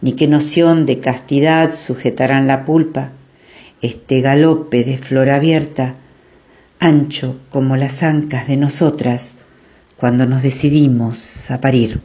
ni 0.00 0.12
qué 0.12 0.26
noción 0.26 0.86
de 0.86 1.00
castidad 1.00 1.74
sujetarán 1.74 2.46
la 2.46 2.64
pulpa, 2.64 3.12
este 3.80 4.20
galope 4.20 4.84
de 4.84 4.98
flor 4.98 5.30
abierta, 5.30 5.94
ancho 6.78 7.38
como 7.50 7.76
las 7.76 8.02
ancas 8.02 8.48
de 8.48 8.56
nosotras 8.56 9.34
cuando 9.96 10.26
nos 10.26 10.42
decidimos 10.42 11.50
a 11.50 11.60
parir. 11.60 12.00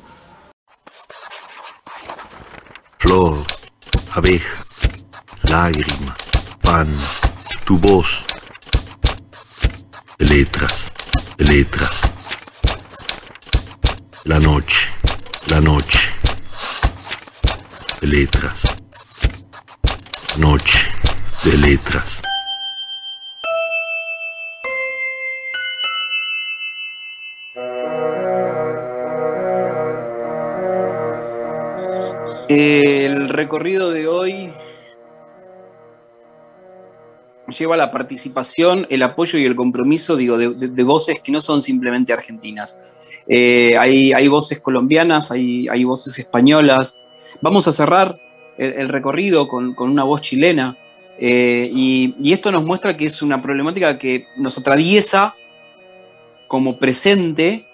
Flor, 2.99 3.35
abeja, 4.13 4.53
lágrima, 5.43 6.15
pan, 6.61 6.87
tu 7.65 7.77
voz. 7.77 8.25
Letras, 10.17 10.73
letras. 11.37 11.91
La 14.25 14.39
noche, 14.39 14.89
la 15.47 15.61
noche. 15.61 15.99
Letras. 18.01 18.55
Noche 20.37 20.79
de 21.43 21.57
letras. 21.57 22.18
Recorrido 33.39 33.91
de 33.91 34.05
hoy 34.05 34.49
lleva 37.47 37.77
la 37.77 37.89
participación, 37.89 38.85
el 38.89 39.01
apoyo 39.01 39.39
y 39.39 39.45
el 39.45 39.55
compromiso, 39.55 40.17
digo, 40.17 40.37
de, 40.37 40.83
voces 40.83 41.21
que 41.21 41.31
no 41.31 41.39
son 41.39 41.61
simplemente 41.61 42.11
argentinas. 42.11 42.83
Eh, 43.27 43.77
hay, 43.77 44.27
voces 44.27 44.59
colombianas, 44.59 45.31
hay, 45.31 45.83
voces 45.85 46.19
españolas. 46.19 47.01
Vamos 47.41 47.65
a 47.69 47.71
cerrar 47.71 48.17
el, 48.57 48.89
recorrido 48.89 49.47
con, 49.47 49.73
una 49.77 50.03
voz 50.03 50.19
chilena. 50.19 50.75
Eh, 51.17 51.69
y, 51.73 52.13
y, 52.19 52.33
esto 52.33 52.51
nos 52.51 52.65
muestra 52.65 52.97
que 52.97 53.05
es 53.05 53.21
una 53.21 53.41
problemática 53.41 53.97
que 53.97 54.27
nos 54.35 54.57
atraviesa 54.57 55.33
como 56.47 56.77
presente 56.77 57.65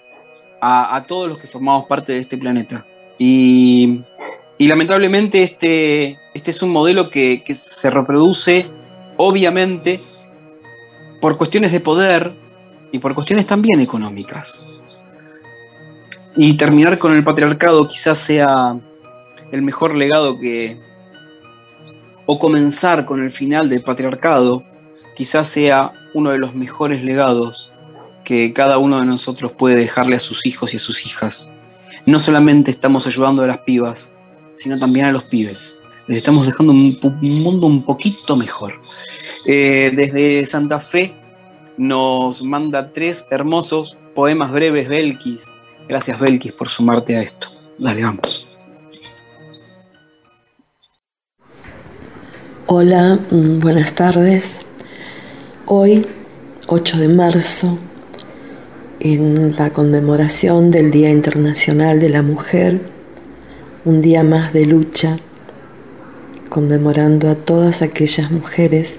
a, 0.60 0.96
a 0.96 1.06
todos 1.06 1.28
los 1.28 1.38
que 1.38 1.48
formamos 1.48 1.86
parte 1.86 2.12
de 2.12 2.20
este 2.20 2.38
planeta. 2.38 2.84
Y, 3.18 4.02
y 4.58 4.68
lamentablemente 4.68 5.42
este, 5.42 6.18
este, 6.34 6.50
es 6.50 6.62
un 6.62 6.70
modelo 6.70 7.10
que, 7.10 7.42
que 7.44 7.54
se 7.54 7.90
reproduce 7.90 8.66
obviamente 9.16 10.00
por 11.20 11.36
cuestiones 11.36 11.72
de 11.72 11.80
poder 11.80 12.32
y 12.92 12.98
por 12.98 13.14
cuestiones 13.14 13.46
también 13.46 13.80
económicas. 13.80 14.66
Y 16.36 16.56
terminar 16.56 16.98
con 16.98 17.12
el 17.12 17.24
patriarcado 17.24 17.88
quizás 17.88 18.18
sea 18.18 18.78
el 19.52 19.62
mejor 19.62 19.94
legado 19.94 20.38
que... 20.38 20.78
o 22.26 22.38
comenzar 22.38 23.06
con 23.06 23.22
el 23.22 23.30
final 23.30 23.68
del 23.68 23.82
patriarcado 23.82 24.62
quizás 25.14 25.48
sea 25.48 25.92
uno 26.14 26.30
de 26.30 26.38
los 26.38 26.54
mejores 26.54 27.02
legados 27.02 27.72
que 28.24 28.52
cada 28.52 28.78
uno 28.78 29.00
de 29.00 29.06
nosotros 29.06 29.52
puede 29.52 29.76
dejarle 29.76 30.16
a 30.16 30.20
sus 30.20 30.46
hijos 30.46 30.74
y 30.74 30.76
a 30.76 30.80
sus 30.80 31.06
hijas. 31.06 31.50
No 32.06 32.18
solamente 32.18 32.70
estamos 32.70 33.06
ayudando 33.06 33.42
a 33.42 33.46
las 33.46 33.58
pibas, 33.58 34.12
sino 34.56 34.78
también 34.78 35.06
a 35.06 35.12
los 35.12 35.24
pibes. 35.24 35.78
Les 36.08 36.18
estamos 36.18 36.46
dejando 36.46 36.72
un, 36.72 36.96
un 37.02 37.42
mundo 37.42 37.66
un 37.66 37.84
poquito 37.84 38.36
mejor. 38.36 38.74
Eh, 39.46 39.92
desde 39.94 40.44
Santa 40.46 40.80
Fe 40.80 41.14
nos 41.76 42.42
manda 42.42 42.92
tres 42.92 43.26
hermosos 43.30 43.96
poemas 44.14 44.50
breves 44.50 44.88
Belkis. 44.88 45.54
Gracias 45.88 46.18
Belkis 46.18 46.52
por 46.52 46.68
sumarte 46.68 47.16
a 47.16 47.22
esto. 47.22 47.48
Dale, 47.78 48.02
vamos. 48.02 48.48
Hola, 52.66 53.20
mm, 53.30 53.60
buenas 53.60 53.94
tardes. 53.94 54.58
Hoy, 55.66 56.06
8 56.66 56.98
de 56.98 57.08
marzo, 57.08 57.78
en 58.98 59.54
la 59.56 59.70
conmemoración 59.70 60.70
del 60.72 60.90
Día 60.90 61.10
Internacional 61.10 62.00
de 62.00 62.08
la 62.08 62.22
Mujer, 62.22 62.95
un 63.86 64.02
día 64.02 64.24
más 64.24 64.52
de 64.52 64.66
lucha, 64.66 65.16
conmemorando 66.48 67.30
a 67.30 67.36
todas 67.36 67.82
aquellas 67.82 68.32
mujeres 68.32 68.98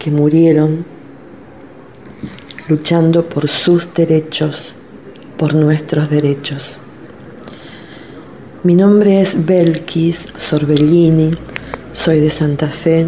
que 0.00 0.10
murieron 0.10 0.84
luchando 2.66 3.28
por 3.28 3.46
sus 3.46 3.94
derechos, 3.94 4.74
por 5.36 5.54
nuestros 5.54 6.10
derechos. 6.10 6.80
Mi 8.64 8.74
nombre 8.74 9.20
es 9.20 9.46
Belkis 9.46 10.34
Sorbellini, 10.36 11.38
soy 11.92 12.18
de 12.18 12.30
Santa 12.30 12.66
Fe, 12.66 13.06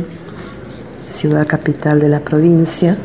ciudad 1.04 1.48
capital 1.48 1.98
de 1.98 2.10
la 2.10 2.20
provincia, 2.20 2.96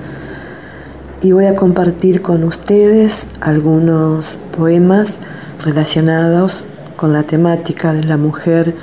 y 1.23 1.31
voy 1.31 1.45
a 1.45 1.55
compartir 1.55 2.21
con 2.21 2.43
ustedes 2.43 3.27
algunos 3.41 4.37
poemas 4.55 5.17
relacionados 5.63 6.67
con 6.95 7.13
la 7.13 7.23
temática 7.23 7.93
de 7.93 8.03
la 8.03 8.17
mujer 8.17 8.75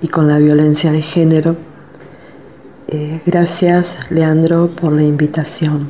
y 0.00 0.08
con 0.08 0.28
la 0.28 0.38
violencia 0.38 0.92
de 0.92 1.02
género 1.02 1.56
eh, 2.94 3.22
gracias, 3.24 3.96
Leandro, 4.10 4.68
por 4.68 4.92
la 4.92 5.02
invitación. 5.02 5.88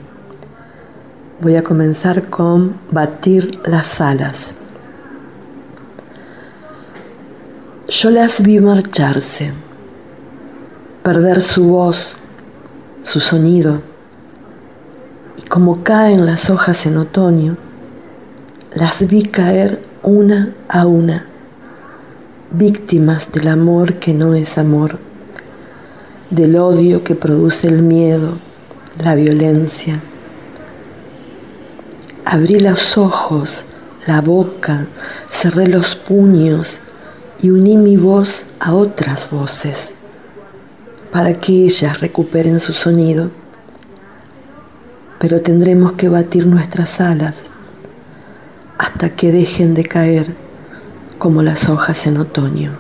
Voy 1.40 1.56
a 1.56 1.64
comenzar 1.64 2.30
con 2.30 2.76
batir 2.92 3.58
las 3.66 4.00
alas. 4.00 4.54
Yo 7.88 8.11
las 8.11 8.40
vi 8.40 8.61
marcharse, 8.61 9.52
perder 11.02 11.42
su 11.42 11.70
voz, 11.70 12.14
su 13.02 13.18
sonido, 13.18 13.82
y 15.37 15.48
como 15.48 15.82
caen 15.82 16.24
las 16.24 16.50
hojas 16.50 16.87
en 16.87 16.98
otoño, 16.98 17.56
las 18.74 19.08
vi 19.08 19.24
caer 19.24 19.82
una 20.04 20.54
a 20.68 20.87
una, 20.87 21.26
víctimas 22.52 23.32
del 23.32 23.48
amor 23.48 23.94
que 23.94 24.12
no 24.12 24.34
es 24.34 24.58
amor 24.58 24.98
del 26.28 26.56
odio 26.56 27.02
que 27.02 27.14
produce 27.14 27.68
el 27.68 27.82
miedo, 27.82 28.38
la 29.02 29.14
violencia. 29.14 30.00
Abrí 32.24 32.58
los 32.60 32.96
ojos, 32.96 33.64
la 34.06 34.20
boca, 34.20 34.86
cerré 35.30 35.66
los 35.66 35.94
puños 35.94 36.78
y 37.40 37.50
uní 37.50 37.76
mi 37.76 37.96
voz 37.96 38.46
a 38.60 38.74
otras 38.74 39.30
voces 39.30 39.94
para 41.10 41.34
que 41.34 41.64
ellas 41.64 42.00
recuperen 42.00 42.60
su 42.60 42.72
sonido. 42.72 43.30
Pero 45.18 45.40
tendremos 45.40 45.92
que 45.92 46.08
batir 46.08 46.46
nuestras 46.46 47.00
alas 47.00 47.48
hasta 48.78 49.10
que 49.10 49.32
dejen 49.32 49.74
de 49.74 49.84
caer 49.84 50.34
como 51.22 51.44
las 51.44 51.68
hojas 51.68 52.08
en 52.08 52.16
otoño. 52.16 52.72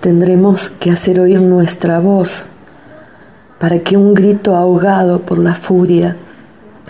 Tendremos 0.00 0.68
que 0.68 0.90
hacer 0.90 1.20
oír 1.20 1.40
nuestra 1.40 2.00
voz 2.00 2.46
para 3.60 3.78
que 3.78 3.96
un 3.96 4.12
grito 4.12 4.56
ahogado 4.56 5.20
por 5.20 5.38
la 5.38 5.54
furia 5.54 6.16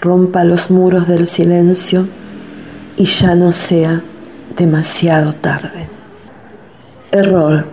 rompa 0.01 0.42
los 0.42 0.70
muros 0.70 1.07
del 1.07 1.27
silencio 1.27 2.09
y 2.97 3.05
ya 3.05 3.35
no 3.35 3.53
sea 3.53 4.03
demasiado 4.57 5.35
tarde. 5.35 5.90
Error. 7.12 7.66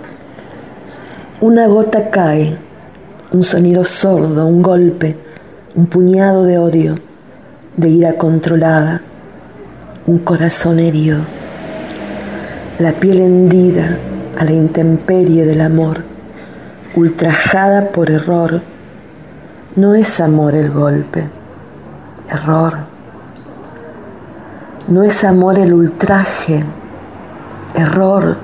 Una 1.40 1.68
gota 1.68 2.10
cae, 2.10 2.58
un 3.32 3.42
sonido 3.42 3.86
sordo, 3.86 4.48
un 4.48 4.62
golpe, 4.62 5.16
un 5.76 5.86
puñado 5.86 6.44
de 6.44 6.58
odio, 6.58 6.96
de 7.78 7.88
ira 7.88 8.18
controlada, 8.18 9.02
un 10.08 10.18
corazón 10.18 10.82
herido, 10.82 11.20
la 12.82 12.94
piel 12.94 13.22
hendida, 13.22 14.00
a 14.40 14.44
la 14.44 14.54
intemperie 14.54 15.46
del 15.46 15.62
amor, 15.62 16.04
ultrajada 16.96 17.92
por 17.92 18.10
error. 18.10 18.64
No 19.76 19.94
es 19.94 20.20
amor 20.20 20.56
el 20.56 20.72
golpe, 20.72 21.30
error. 22.28 22.78
No 24.88 25.04
es 25.04 25.24
amor 25.24 25.60
el 25.60 25.74
ultraje, 25.74 26.64
error, 27.76 28.38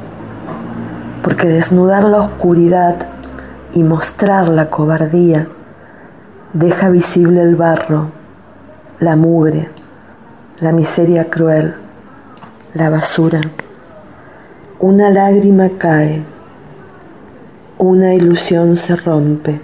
porque 1.23 1.47
desnudar 1.47 2.03
la 2.03 2.19
oscuridad 2.19 3.07
y 3.73 3.81
mostrar 3.81 4.49
la 4.49 4.69
cobardía 4.69 5.47
deja 6.53 6.89
visible 6.89 7.41
el 7.41 7.55
barro, 7.55 8.11
la 8.99 9.15
mugre, 9.15 9.71
la 10.59 10.71
miseria 10.71 11.29
cruel, 11.29 11.75
la 12.75 12.91
basura. 12.91 13.41
Una 14.79 15.09
lágrima 15.09 15.71
cae, 15.79 16.21
una 17.79 18.13
ilusión 18.13 18.75
se 18.75 18.95
rompe, 18.95 19.59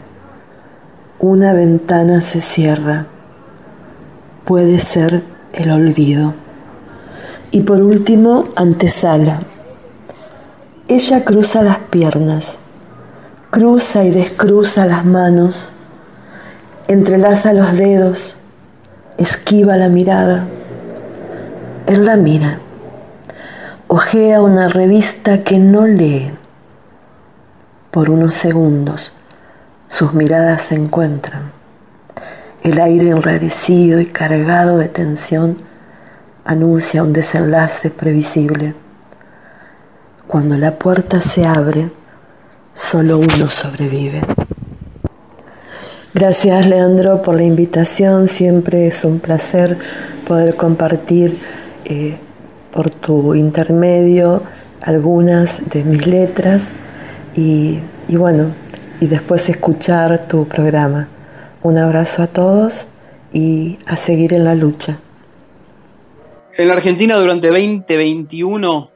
una 1.20 1.54
ventana 1.54 2.22
se 2.22 2.42
cierra, 2.42 3.06
puede 4.44 4.80
ser 4.80 5.22
el 5.54 5.70
olvido. 5.70 6.34
Y 7.52 7.62
por 7.62 7.84
último, 7.84 8.46
antesala. 8.56 9.44
Ella 10.88 11.24
cruza 11.24 11.62
las 11.62 11.78
piernas, 11.78 12.58
cruza 13.52 14.06
y 14.06 14.10
descruza 14.10 14.88
las 14.88 15.06
manos, 15.06 15.70
entrelaza 16.88 17.54
los 17.54 17.72
dedos, 17.74 18.36
esquiva 19.20 19.78
la 19.78 19.90
mirada. 19.90 20.48
Él 21.86 22.04
la 22.04 22.16
mira 22.16 22.63
ojea 23.96 24.42
una 24.42 24.70
revista 24.70 25.44
que 25.44 25.60
no 25.60 25.86
lee. 25.86 26.32
Por 27.92 28.10
unos 28.10 28.34
segundos 28.34 29.12
sus 29.88 30.16
miradas 30.16 30.64
se 30.64 30.74
encuentran. 30.74 31.52
El 32.64 32.80
aire 32.80 33.10
enrarecido 33.10 34.00
y 34.00 34.08
cargado 34.08 34.80
de 34.80 34.90
tensión 34.90 35.60
anuncia 36.44 37.04
un 37.04 37.14
desenlace 37.14 37.92
previsible. 37.92 38.74
Cuando 40.26 40.58
la 40.58 40.72
puerta 40.72 41.22
se 41.22 41.46
abre, 41.46 41.92
solo 42.74 43.20
uno 43.20 43.48
sobrevive. 43.48 44.24
Gracias 46.16 46.66
Leandro 46.66 47.22
por 47.22 47.36
la 47.36 47.44
invitación, 47.44 48.28
siempre 48.28 48.88
es 48.88 49.06
un 49.06 49.20
placer 49.20 49.78
poder 50.26 50.56
compartir 50.56 51.40
eh, 51.86 52.18
por 52.74 52.90
tu 52.90 53.36
intermedio 53.36 54.44
algunas 54.82 55.70
de 55.70 55.84
mis 55.84 56.06
letras 56.08 56.72
y, 57.36 57.80
y 58.08 58.16
bueno, 58.16 58.54
y 59.00 59.08
después 59.08 59.48
escuchar 59.50 60.28
tu 60.28 60.48
programa. 60.48 61.08
Un 61.62 61.78
abrazo 61.78 62.24
a 62.24 62.28
todos 62.28 62.90
y 63.32 63.80
a 63.86 63.96
seguir 63.96 64.34
en 64.34 64.44
la 64.44 64.56
lucha. 64.56 65.00
En 66.56 66.68
la 66.68 66.76
Argentina 66.76 67.18
durante 67.18 67.48
2021 67.48 68.92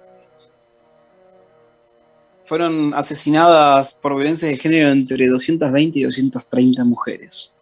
fueron 2.45 2.93
asesinadas 2.93 3.93
por 3.93 4.15
violencia 4.15 4.47
de 4.47 4.57
género 4.57 4.89
entre 4.91 5.27
220 5.27 5.99
y 5.99 6.03
230 6.03 6.83
mujeres. 6.85 7.56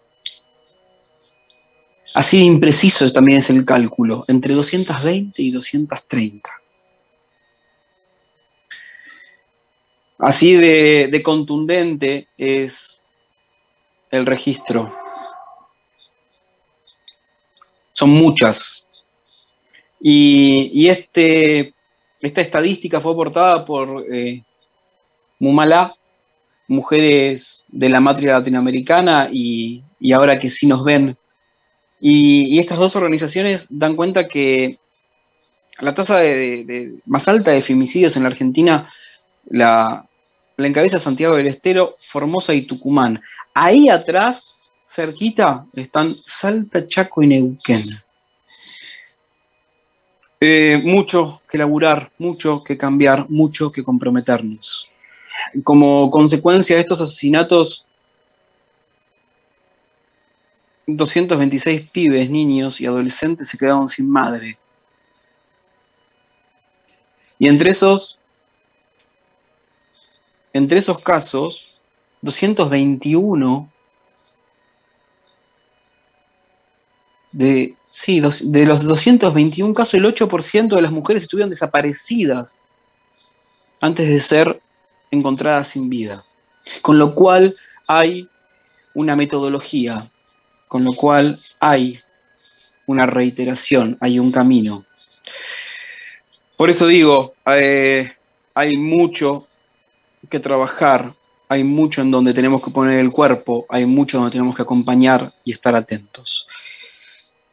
Así 2.16 2.38
de 2.38 2.45
impreciso 2.45 3.11
también 3.11 3.39
es 3.39 3.49
el 3.49 3.66
cálculo, 3.66 4.24
entre 4.30 4.53
220 4.53 5.41
y 5.41 5.51
230. 5.51 6.49
Así 10.20 10.53
de, 10.53 11.09
de 11.11 11.22
contundente 11.22 12.30
es 12.38 13.03
el 14.11 14.26
registro. 14.26 14.95
Son 17.91 18.11
muchas. 18.11 18.89
Y, 19.99 20.88
este, 20.88 21.74
esta 22.22 22.39
estadística 22.39 23.01
fue 23.01 23.11
aportada 23.11 23.66
por 23.66 24.05
eh, 24.09 24.41
Mumala, 25.38 25.93
mujeres 26.70 27.66
de 27.68 27.89
la 27.89 27.99
matria 27.99 28.39
latinoamericana 28.39 29.28
y 29.30 29.84
ahora 30.13 30.39
que 30.39 30.49
sí 30.49 30.66
nos 30.66 30.82
ven. 30.82 31.18
Y, 32.08 32.60
estas 32.60 32.78
dos 32.78 32.95
organizaciones 32.95 33.66
dan 33.68 33.95
cuenta 33.95 34.28
que 34.28 34.78
la 35.80 35.95
tasa 35.95 36.20
de, 36.20 36.99
más 37.08 37.28
alta 37.28 37.49
de 37.49 37.64
femicidios 37.64 38.16
en 38.16 38.22
la 38.22 38.30
Argentina 38.30 38.88
la, 39.47 40.08
la 40.56 40.68
encabeza 40.68 40.99
Santiago 40.99 41.36
del 41.36 41.47
Estero, 41.47 41.95
Formosa 41.99 42.53
y 42.53 42.62
Tucumán. 42.62 43.24
Ahí 43.56 43.89
atrás, 43.89 44.70
cerquita, 44.86 45.66
están 45.74 46.14
Salta, 46.14 46.86
Chaco 46.86 47.24
y 47.24 47.28
Neuquén. 47.28 47.82
Eh, 50.41 50.80
mucho 50.86 51.41
que 51.49 51.58
laburar, 51.58 52.12
mucho 52.20 52.64
que 52.64 52.78
cambiar, 52.78 53.28
mucho 53.30 53.72
que 53.72 53.84
comprometernos. 53.84 54.91
Como 55.64 56.12
consecuencia 56.12 56.76
de 56.76 56.84
estos 56.84 57.01
asesinatos, 57.01 57.85
226 60.88 61.90
pibes, 61.92 62.30
niños 62.30 62.80
y 62.80 62.86
adolescentes 62.86 63.48
se 63.48 63.58
quedaron 63.58 63.88
sin 63.88 64.10
madre. 64.10 64.58
Y 67.38 67.48
entre 67.48 67.72
esos, 67.72 68.20
entre 70.54 70.80
esos 70.80 71.00
casos, 71.00 71.82
221 72.22 73.72
de, 77.32 77.76
sí, 77.90 78.22
de 78.22 78.66
los 78.66 78.84
221 78.84 79.74
casos, 79.74 79.96
el 79.96 80.06
8% 80.06 80.76
de 80.76 80.82
las 80.82 80.92
mujeres 80.92 81.24
estuvieron 81.24 81.50
desaparecidas 81.50 82.62
antes 83.82 84.08
de 84.08 84.20
ser 84.22 84.62
encontradas 85.12 85.70
sin 85.70 85.90
vida. 85.90 86.24
Con 86.82 86.98
lo 86.98 87.14
cual 87.14 87.56
hay 87.88 88.30
una 88.94 89.16
metodología, 89.16 90.10
con 90.68 90.84
lo 90.84 90.93
cual 90.93 91.38
hay 91.59 91.99
una 92.88 93.05
reiteración, 93.05 93.97
hay 93.99 94.20
un 94.20 94.32
camino. 94.32 94.86
Por 96.57 96.70
eso 96.70 96.88
digo, 96.88 97.34
eh, 97.45 98.11
hay 98.53 98.78
mucho 98.78 99.47
que 100.30 100.39
trabajar, 100.39 101.13
hay 101.49 101.63
mucho 101.63 102.01
en 102.01 102.11
donde 102.11 102.34
tenemos 102.34 102.63
que 102.63 102.72
poner 102.72 102.99
el 102.99 103.11
cuerpo, 103.11 103.66
hay 103.70 103.86
mucho 103.86 104.18
donde 104.18 104.32
tenemos 104.32 104.55
que 104.55 104.61
acompañar 104.61 105.34
y 105.43 105.51
estar 105.51 105.76
atentos. 105.76 106.47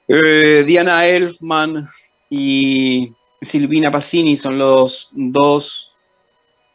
Eh, 0.08 0.64
Diana 0.66 1.06
Elfman 1.06 1.88
y 2.30 3.12
Silvina 3.40 3.90
Pacini 3.90 4.36
son 4.36 4.58
los 4.58 5.10
dos 5.12 5.92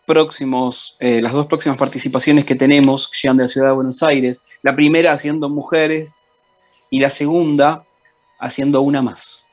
próximos, 0.05 0.95
eh, 0.99 1.21
las 1.21 1.33
dos 1.33 1.47
próximas 1.47 1.77
participaciones 1.77 2.45
que 2.45 2.55
tenemos 2.55 3.07
que 3.07 3.17
llegan 3.21 3.37
de 3.37 3.43
la 3.43 3.47
ciudad 3.47 3.67
de 3.67 3.73
Buenos 3.73 4.03
Aires. 4.03 4.43
La 4.61 4.75
primera 4.75 5.11
haciendo 5.11 5.49
mujeres 5.49 6.26
y 6.89 6.99
la 6.99 7.09
segunda 7.09 7.85
haciendo 8.39 8.81
una 8.81 9.01
más. 9.01 9.45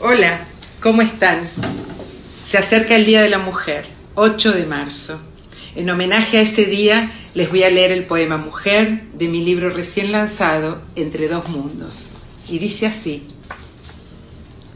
Hola, 0.00 0.46
¿cómo 0.80 1.02
están? 1.02 1.40
Se 2.44 2.58
acerca 2.58 2.96
el 2.96 3.06
Día 3.06 3.22
de 3.22 3.30
la 3.30 3.38
Mujer, 3.38 3.86
8 4.14 4.52
de 4.52 4.66
marzo. 4.66 5.20
En 5.74 5.90
homenaje 5.90 6.38
a 6.38 6.42
ese 6.42 6.64
día 6.64 7.10
les 7.34 7.50
voy 7.50 7.64
a 7.64 7.70
leer 7.70 7.92
el 7.92 8.04
poema 8.04 8.36
Mujer 8.36 9.02
de 9.12 9.28
mi 9.28 9.44
libro 9.44 9.70
recién 9.70 10.12
lanzado, 10.12 10.82
Entre 10.94 11.28
dos 11.28 11.48
mundos. 11.48 12.10
Y 12.48 12.58
dice 12.58 12.86
así, 12.86 13.26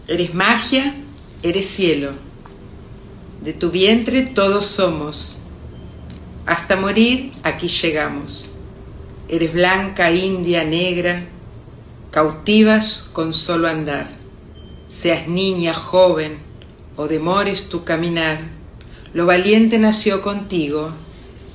eres 0.09 0.35
magia, 0.35 0.95
eres 1.43 1.67
cielo, 1.67 2.11
de 3.43 3.53
tu 3.53 3.71
vientre 3.71 4.23
todos 4.23 4.67
somos, 4.67 5.40
hasta 6.51 6.75
morir 6.75 7.33
aquí 7.45 7.69
llegamos. 7.69 8.57
Eres 9.29 9.53
blanca, 9.53 10.11
india, 10.11 10.65
negra, 10.65 11.23
cautivas 12.11 13.09
con 13.13 13.33
solo 13.33 13.69
andar, 13.69 14.11
seas 14.89 15.29
niña, 15.29 15.73
joven 15.75 16.39
o 16.97 17.07
demores 17.07 17.69
tu 17.69 17.85
caminar, 17.85 18.41
lo 19.15 19.27
valiente 19.27 19.79
nació 19.79 20.23
contigo 20.23 20.91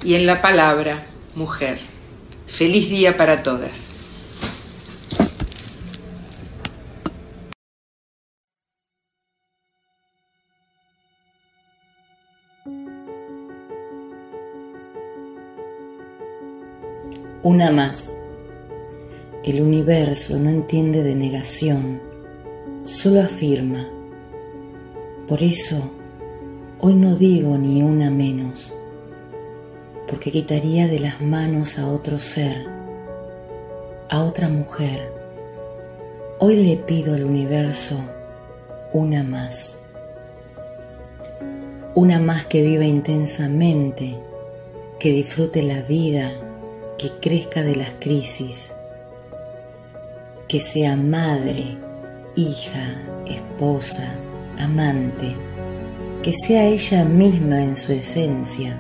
y 0.02 0.16
en 0.16 0.26
la 0.26 0.42
palabra 0.42 1.06
mujer. 1.36 1.78
Feliz 2.48 2.90
día 2.90 3.18
para 3.18 3.44
todas. 3.44 3.95
Una 17.46 17.70
más. 17.70 18.18
El 19.44 19.62
universo 19.62 20.40
no 20.40 20.50
entiende 20.50 21.04
de 21.04 21.14
negación, 21.14 22.02
solo 22.86 23.22
afirma. 23.22 23.88
Por 25.28 25.44
eso, 25.44 25.92
hoy 26.80 26.96
no 26.96 27.16
digo 27.16 27.56
ni 27.60 27.84
una 27.84 28.10
menos 28.10 28.74
porque 30.08 30.32
quitaría 30.32 30.88
de 30.88 30.98
las 30.98 31.22
manos 31.22 31.78
a 31.78 31.88
otro 31.88 32.18
ser, 32.18 32.66
a 34.10 34.24
otra 34.24 34.50
mujer. 34.50 35.12
Hoy 36.40 36.56
le 36.56 36.78
pido 36.78 37.14
al 37.14 37.26
universo 37.26 37.96
una 38.92 39.22
más, 39.24 39.84
una 41.94 42.20
más 42.20 42.48
que 42.48 42.64
viva 42.64 42.86
intensamente, 42.86 44.16
que 45.00 45.12
disfrute 45.12 45.62
la 45.62 45.82
vida, 45.82 46.32
que 46.98 47.12
crezca 47.22 47.62
de 47.62 47.76
las 47.76 47.92
crisis, 48.00 48.72
que 50.48 50.60
sea 50.60 50.96
madre, 50.96 51.78
hija, 52.36 53.02
esposa, 53.26 54.16
amante, 54.60 55.36
que 56.24 56.34
sea 56.34 56.66
ella 56.66 57.04
misma 57.04 57.64
en 57.64 57.76
su 57.78 57.92
esencia 57.92 58.80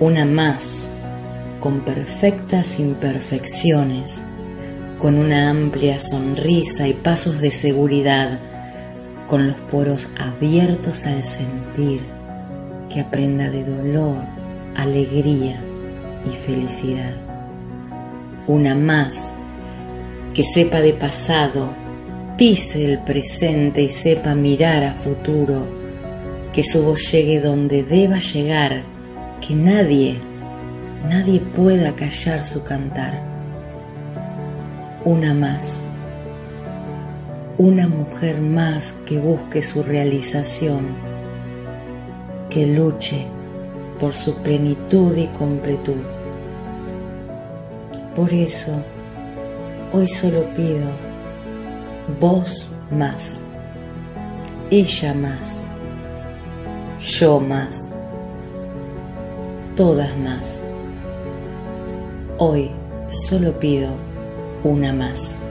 una 0.00 0.24
más, 0.24 0.90
con 1.58 1.80
perfectas 1.80 2.78
imperfecciones, 2.78 4.22
con 4.98 5.16
una 5.16 5.50
amplia 5.50 5.98
sonrisa 5.98 6.86
y 6.86 6.92
pasos 6.92 7.40
de 7.40 7.50
seguridad, 7.50 8.38
con 9.26 9.48
los 9.48 9.56
poros 9.56 10.08
abiertos 10.16 11.04
al 11.04 11.24
sentir, 11.24 12.00
que 12.88 13.00
aprenda 13.00 13.50
de 13.50 13.64
dolor, 13.64 14.18
alegría 14.76 15.60
y 16.24 16.30
felicidad. 16.30 17.16
Una 18.46 18.74
más, 18.74 19.34
que 20.34 20.42
sepa 20.42 20.80
de 20.80 20.92
pasado, 20.92 21.68
pise 22.36 22.84
el 22.84 23.00
presente 23.00 23.82
y 23.82 23.88
sepa 23.88 24.34
mirar 24.34 24.84
a 24.84 24.94
futuro, 24.94 25.66
que 26.52 26.62
su 26.62 26.82
voz 26.82 27.12
llegue 27.12 27.40
donde 27.40 27.82
deba 27.82 28.18
llegar 28.18 28.82
que 29.40 29.54
nadie, 29.54 30.20
nadie 31.08 31.40
pueda 31.40 31.94
callar 31.94 32.42
su 32.42 32.62
cantar. 32.62 33.22
Una 35.04 35.32
más, 35.34 35.86
una 37.56 37.88
mujer 37.88 38.40
más 38.40 38.92
que 39.06 39.18
busque 39.18 39.62
su 39.62 39.82
realización, 39.82 40.96
que 42.50 42.66
luche 42.66 43.26
por 43.98 44.12
su 44.12 44.34
plenitud 44.36 45.16
y 45.16 45.26
completud. 45.28 46.02
Por 48.14 48.32
eso, 48.32 48.82
hoy 49.92 50.06
solo 50.06 50.44
pido 50.54 50.90
voz 52.20 52.72
más, 52.90 53.44
ella 54.70 55.14
más, 55.14 55.66
yo 56.98 57.40
más, 57.40 57.92
todas 59.76 60.16
más. 60.18 60.62
Hoy 62.38 62.70
solo 63.08 63.58
pido 63.58 63.90
una 64.64 64.92
más. 64.92 65.42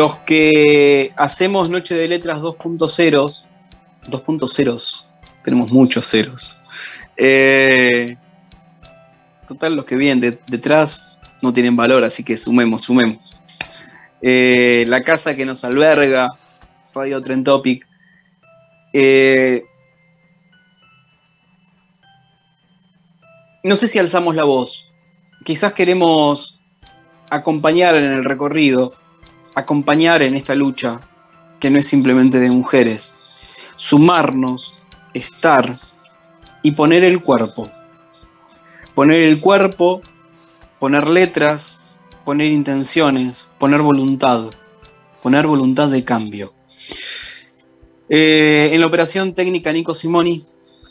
Los 0.00 0.18
que 0.20 1.12
hacemos 1.18 1.68
Noche 1.68 1.94
de 1.94 2.08
Letras 2.08 2.38
2.0, 2.40 3.44
2.0, 4.08 5.06
tenemos 5.44 5.70
muchos 5.72 6.06
ceros. 6.10 6.58
Eh, 7.18 8.16
total, 9.46 9.76
los 9.76 9.84
que 9.84 9.96
vienen 9.96 10.20
de- 10.20 10.38
detrás 10.46 11.18
no 11.42 11.52
tienen 11.52 11.76
valor, 11.76 12.02
así 12.02 12.24
que 12.24 12.38
sumemos, 12.38 12.80
sumemos. 12.84 13.38
Eh, 14.22 14.86
la 14.88 15.02
casa 15.02 15.34
que 15.36 15.44
nos 15.44 15.64
alberga, 15.64 16.30
Radio 16.94 17.20
Trend 17.20 17.44
Topic. 17.44 17.86
eh, 18.94 19.64
no 23.62 23.76
sé 23.76 23.86
si 23.86 23.98
alzamos 23.98 24.34
la 24.34 24.44
voz. 24.44 24.90
Quizás 25.44 25.74
queremos 25.74 26.58
acompañar 27.30 27.96
en 27.96 28.04
el 28.04 28.24
recorrido, 28.24 28.94
acompañar 29.54 30.22
en 30.22 30.34
esta 30.34 30.54
lucha, 30.54 31.00
que 31.58 31.70
no 31.70 31.78
es 31.78 31.86
simplemente 31.86 32.38
de 32.38 32.50
mujeres. 32.50 33.18
Sumarnos, 33.76 34.76
estar 35.14 35.76
y 36.62 36.72
poner 36.72 37.04
el 37.04 37.22
cuerpo 37.22 37.70
poner 39.00 39.22
el 39.22 39.40
cuerpo, 39.40 40.02
poner 40.78 41.08
letras, 41.08 41.90
poner 42.24 42.48
intenciones, 42.48 43.48
poner 43.58 43.80
voluntad, 43.80 44.50
poner 45.22 45.46
voluntad 45.46 45.88
de 45.88 46.04
cambio. 46.04 46.52
Eh, 48.08 48.70
en 48.72 48.80
la 48.80 48.86
operación 48.86 49.34
técnica 49.34 49.72
Nico 49.72 49.94
Simoni, 49.94 50.42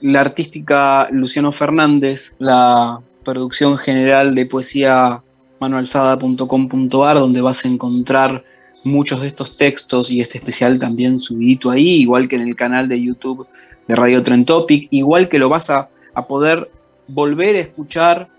la 0.01 0.21
artística 0.21 1.07
Luciano 1.11 1.51
Fernández, 1.51 2.35
la 2.39 3.01
producción 3.23 3.77
general 3.77 4.33
de 4.33 4.45
poesía 4.45 5.21
manualzada.com.ar, 5.59 7.19
donde 7.19 7.41
vas 7.41 7.65
a 7.65 7.67
encontrar 7.67 8.43
muchos 8.83 9.21
de 9.21 9.27
estos 9.27 9.57
textos 9.57 10.09
y 10.09 10.21
este 10.21 10.37
especial 10.37 10.79
también 10.79 11.19
subidito 11.19 11.69
ahí, 11.69 12.01
igual 12.01 12.27
que 12.27 12.37
en 12.37 12.43
el 12.43 12.55
canal 12.55 12.87
de 12.87 13.01
YouTube 13.01 13.47
de 13.87 13.95
Radio 13.95 14.23
Trend 14.23 14.45
Topic, 14.45 14.87
igual 14.91 15.29
que 15.29 15.39
lo 15.39 15.49
vas 15.49 15.69
a, 15.69 15.89
a 16.13 16.25
poder 16.25 16.69
volver 17.07 17.55
a 17.55 17.59
escuchar 17.59 18.29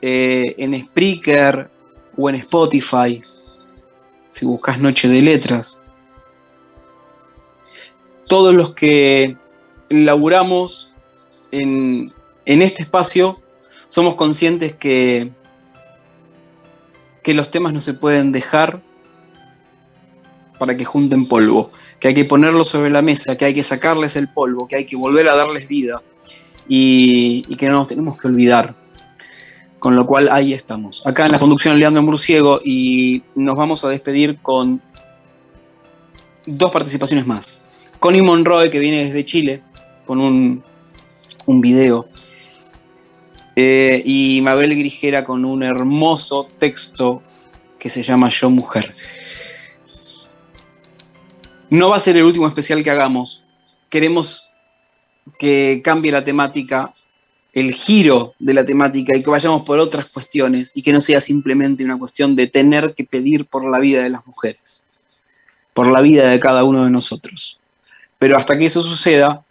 eh, 0.00 0.54
en 0.58 0.80
Spreaker 0.86 1.70
o 2.16 2.28
en 2.28 2.36
Spotify, 2.36 3.22
si 4.30 4.46
buscas 4.46 4.78
Noche 4.78 5.08
de 5.08 5.22
Letras. 5.22 5.78
Todos 8.26 8.54
los 8.54 8.74
que 8.74 9.36
laburamos 9.88 10.90
en, 11.50 12.12
en 12.44 12.62
este 12.62 12.82
espacio 12.82 13.40
somos 13.88 14.14
conscientes 14.14 14.74
que, 14.74 15.30
que 17.22 17.34
los 17.34 17.50
temas 17.50 17.72
no 17.72 17.80
se 17.80 17.94
pueden 17.94 18.32
dejar 18.32 18.80
para 20.58 20.76
que 20.76 20.84
junten 20.84 21.26
polvo, 21.26 21.72
que 21.98 22.08
hay 22.08 22.14
que 22.14 22.24
ponerlos 22.24 22.68
sobre 22.68 22.90
la 22.90 23.02
mesa, 23.02 23.36
que 23.36 23.44
hay 23.44 23.54
que 23.54 23.64
sacarles 23.64 24.16
el 24.16 24.28
polvo, 24.28 24.68
que 24.68 24.76
hay 24.76 24.86
que 24.86 24.96
volver 24.96 25.28
a 25.28 25.34
darles 25.34 25.66
vida 25.66 26.02
y, 26.68 27.42
y 27.48 27.56
que 27.56 27.68
no 27.68 27.74
nos 27.74 27.88
tenemos 27.88 28.18
que 28.18 28.28
olvidar. 28.28 28.74
Con 29.78 29.96
lo 29.96 30.06
cual 30.06 30.28
ahí 30.30 30.52
estamos. 30.52 31.04
Acá 31.04 31.26
en 31.26 31.32
la 31.32 31.40
conducción 31.40 31.76
Leandro 31.76 32.02
Murciego 32.02 32.60
y 32.62 33.24
nos 33.34 33.56
vamos 33.56 33.84
a 33.84 33.88
despedir 33.88 34.38
con 34.40 34.80
dos 36.46 36.70
participaciones 36.70 37.26
más. 37.26 37.66
Connie 37.98 38.22
Monroe, 38.22 38.70
que 38.70 38.78
viene 38.78 39.04
desde 39.04 39.24
Chile, 39.24 39.62
con 40.06 40.20
un, 40.20 40.62
un 41.46 41.60
video. 41.60 42.06
Eh, 43.54 44.02
y 44.04 44.40
Mabel 44.42 44.76
Grijera 44.76 45.24
con 45.24 45.44
un 45.44 45.62
hermoso 45.62 46.48
texto 46.58 47.22
que 47.78 47.90
se 47.90 48.02
llama 48.02 48.28
Yo 48.30 48.48
Mujer. 48.48 48.94
No 51.68 51.88
va 51.88 51.96
a 51.96 52.00
ser 52.00 52.16
el 52.16 52.24
último 52.24 52.46
especial 52.46 52.82
que 52.84 52.90
hagamos. 52.90 53.42
Queremos 53.88 54.48
que 55.38 55.80
cambie 55.84 56.12
la 56.12 56.24
temática, 56.24 56.92
el 57.52 57.72
giro 57.72 58.34
de 58.38 58.54
la 58.54 58.64
temática 58.64 59.16
y 59.16 59.22
que 59.22 59.30
vayamos 59.30 59.62
por 59.62 59.78
otras 59.78 60.06
cuestiones 60.06 60.72
y 60.74 60.82
que 60.82 60.92
no 60.92 61.00
sea 61.00 61.20
simplemente 61.20 61.84
una 61.84 61.98
cuestión 61.98 62.34
de 62.34 62.46
tener 62.46 62.94
que 62.94 63.04
pedir 63.04 63.46
por 63.46 63.68
la 63.70 63.78
vida 63.78 64.02
de 64.02 64.10
las 64.10 64.26
mujeres, 64.26 64.86
por 65.74 65.90
la 65.90 66.00
vida 66.00 66.30
de 66.30 66.40
cada 66.40 66.64
uno 66.64 66.84
de 66.84 66.90
nosotros. 66.90 67.58
Pero 68.18 68.36
hasta 68.36 68.56
que 68.56 68.66
eso 68.66 68.82
suceda, 68.82 69.44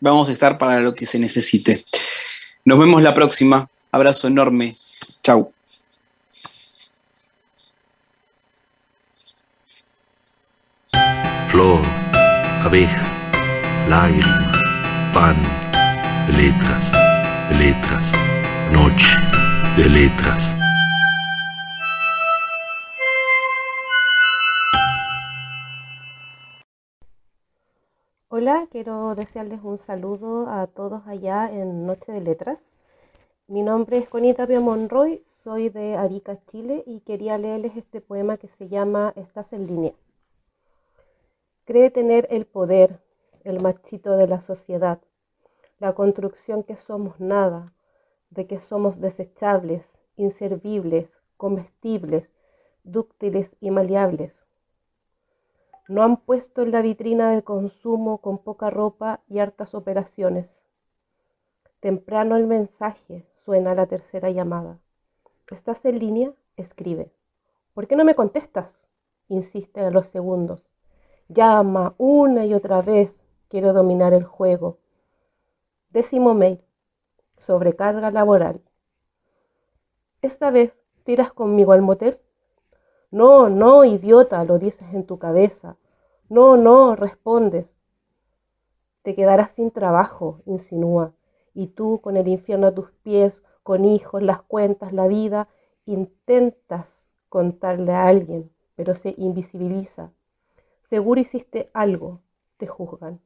vamos 0.00 0.28
a 0.28 0.32
estar 0.32 0.58
para 0.58 0.80
lo 0.80 0.94
que 0.94 1.06
se 1.06 1.18
necesite. 1.18 1.84
Nos 2.66 2.78
vemos 2.78 3.00
la 3.00 3.14
próxima. 3.14 3.68
Abrazo 3.90 4.26
enorme. 4.26 4.76
Chau. 5.22 5.52
flor, 11.56 11.80
abeja, 12.64 13.06
lágrima, 13.88 14.52
pan, 15.14 15.36
de 16.26 16.32
letras, 16.34 16.84
de 17.48 17.54
letras, 17.54 18.02
noche, 18.72 19.16
de 19.78 19.88
letras. 19.88 20.55
Hola, 28.38 28.68
quiero 28.70 29.14
desearles 29.14 29.60
un 29.64 29.78
saludo 29.78 30.46
a 30.46 30.66
todos 30.66 31.06
allá 31.06 31.50
en 31.50 31.86
Noche 31.86 32.12
de 32.12 32.20
Letras. 32.20 32.62
Mi 33.48 33.62
nombre 33.62 33.96
es 33.96 34.10
Conita 34.10 34.46
Pia 34.46 34.60
Monroy, 34.60 35.22
soy 35.42 35.70
de 35.70 35.96
Arica, 35.96 36.38
Chile 36.50 36.84
y 36.86 37.00
quería 37.00 37.38
leerles 37.38 37.74
este 37.78 38.02
poema 38.02 38.36
que 38.36 38.48
se 38.48 38.68
llama 38.68 39.14
Estás 39.16 39.54
en 39.54 39.66
línea. 39.66 39.94
Cree 41.64 41.90
tener 41.90 42.28
el 42.28 42.44
poder, 42.44 43.00
el 43.42 43.62
machito 43.62 44.18
de 44.18 44.26
la 44.26 44.42
sociedad, 44.42 45.00
la 45.78 45.94
construcción 45.94 46.62
que 46.62 46.76
somos 46.76 47.18
nada, 47.18 47.72
de 48.28 48.46
que 48.46 48.60
somos 48.60 49.00
desechables, 49.00 49.98
inservibles, 50.18 51.08
comestibles, 51.38 52.28
dúctiles 52.84 53.56
y 53.62 53.70
maleables. 53.70 54.45
No 55.88 56.02
han 56.02 56.16
puesto 56.16 56.62
en 56.62 56.72
la 56.72 56.82
vitrina 56.82 57.30
del 57.30 57.44
consumo 57.44 58.18
con 58.18 58.38
poca 58.38 58.70
ropa 58.70 59.20
y 59.28 59.38
hartas 59.38 59.74
operaciones. 59.74 60.60
Temprano 61.80 62.36
el 62.36 62.46
mensaje, 62.46 63.24
suena 63.30 63.74
la 63.74 63.86
tercera 63.86 64.30
llamada. 64.30 64.80
¿Estás 65.50 65.84
en 65.84 66.00
línea? 66.00 66.32
Escribe. 66.56 67.12
¿Por 67.72 67.86
qué 67.86 67.94
no 67.94 68.04
me 68.04 68.16
contestas? 68.16 68.88
Insiste 69.28 69.80
a 69.80 69.90
los 69.90 70.08
segundos. 70.08 70.68
Llama 71.28 71.94
una 71.98 72.46
y 72.46 72.54
otra 72.54 72.80
vez. 72.80 73.14
Quiero 73.48 73.72
dominar 73.72 74.12
el 74.12 74.24
juego. 74.24 74.78
Décimo 75.90 76.34
mail. 76.34 76.60
Sobrecarga 77.38 78.10
laboral. 78.10 78.60
Esta 80.20 80.50
vez 80.50 80.72
tiras 81.04 81.32
conmigo 81.32 81.72
al 81.72 81.82
motel. 81.82 82.18
No, 83.10 83.48
no, 83.48 83.84
idiota, 83.84 84.44
lo 84.44 84.58
dices 84.58 84.92
en 84.92 85.06
tu 85.06 85.18
cabeza. 85.18 85.76
No, 86.28 86.56
no, 86.56 86.96
respondes. 86.96 87.66
Te 89.02 89.14
quedarás 89.14 89.52
sin 89.52 89.70
trabajo, 89.70 90.40
insinúa. 90.46 91.12
Y 91.54 91.68
tú, 91.68 92.00
con 92.00 92.16
el 92.16 92.28
infierno 92.28 92.66
a 92.66 92.74
tus 92.74 92.90
pies, 93.02 93.42
con 93.62 93.84
hijos, 93.84 94.22
las 94.22 94.42
cuentas, 94.42 94.92
la 94.92 95.06
vida, 95.06 95.48
intentas 95.86 96.88
contarle 97.28 97.92
a 97.92 98.06
alguien, 98.06 98.50
pero 98.74 98.94
se 98.94 99.14
invisibiliza. 99.16 100.10
Seguro 100.90 101.20
hiciste 101.20 101.70
algo, 101.72 102.20
te 102.56 102.66
juzgan. 102.66 103.20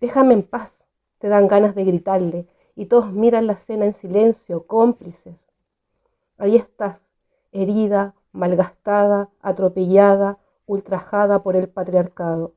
Déjame 0.00 0.34
en 0.34 0.42
paz, 0.42 0.84
te 1.18 1.28
dan 1.28 1.48
ganas 1.48 1.74
de 1.74 1.84
gritarle, 1.84 2.46
y 2.74 2.86
todos 2.86 3.12
miran 3.12 3.46
la 3.46 3.52
escena 3.54 3.84
en 3.84 3.94
silencio, 3.94 4.66
cómplices. 4.66 5.46
Ahí 6.38 6.56
estás, 6.56 7.00
herida, 7.52 8.14
malgastada, 8.32 9.30
atropellada, 9.40 10.38
ultrajada 10.66 11.42
por 11.42 11.56
el 11.56 11.68
patriarcado. 11.68 12.54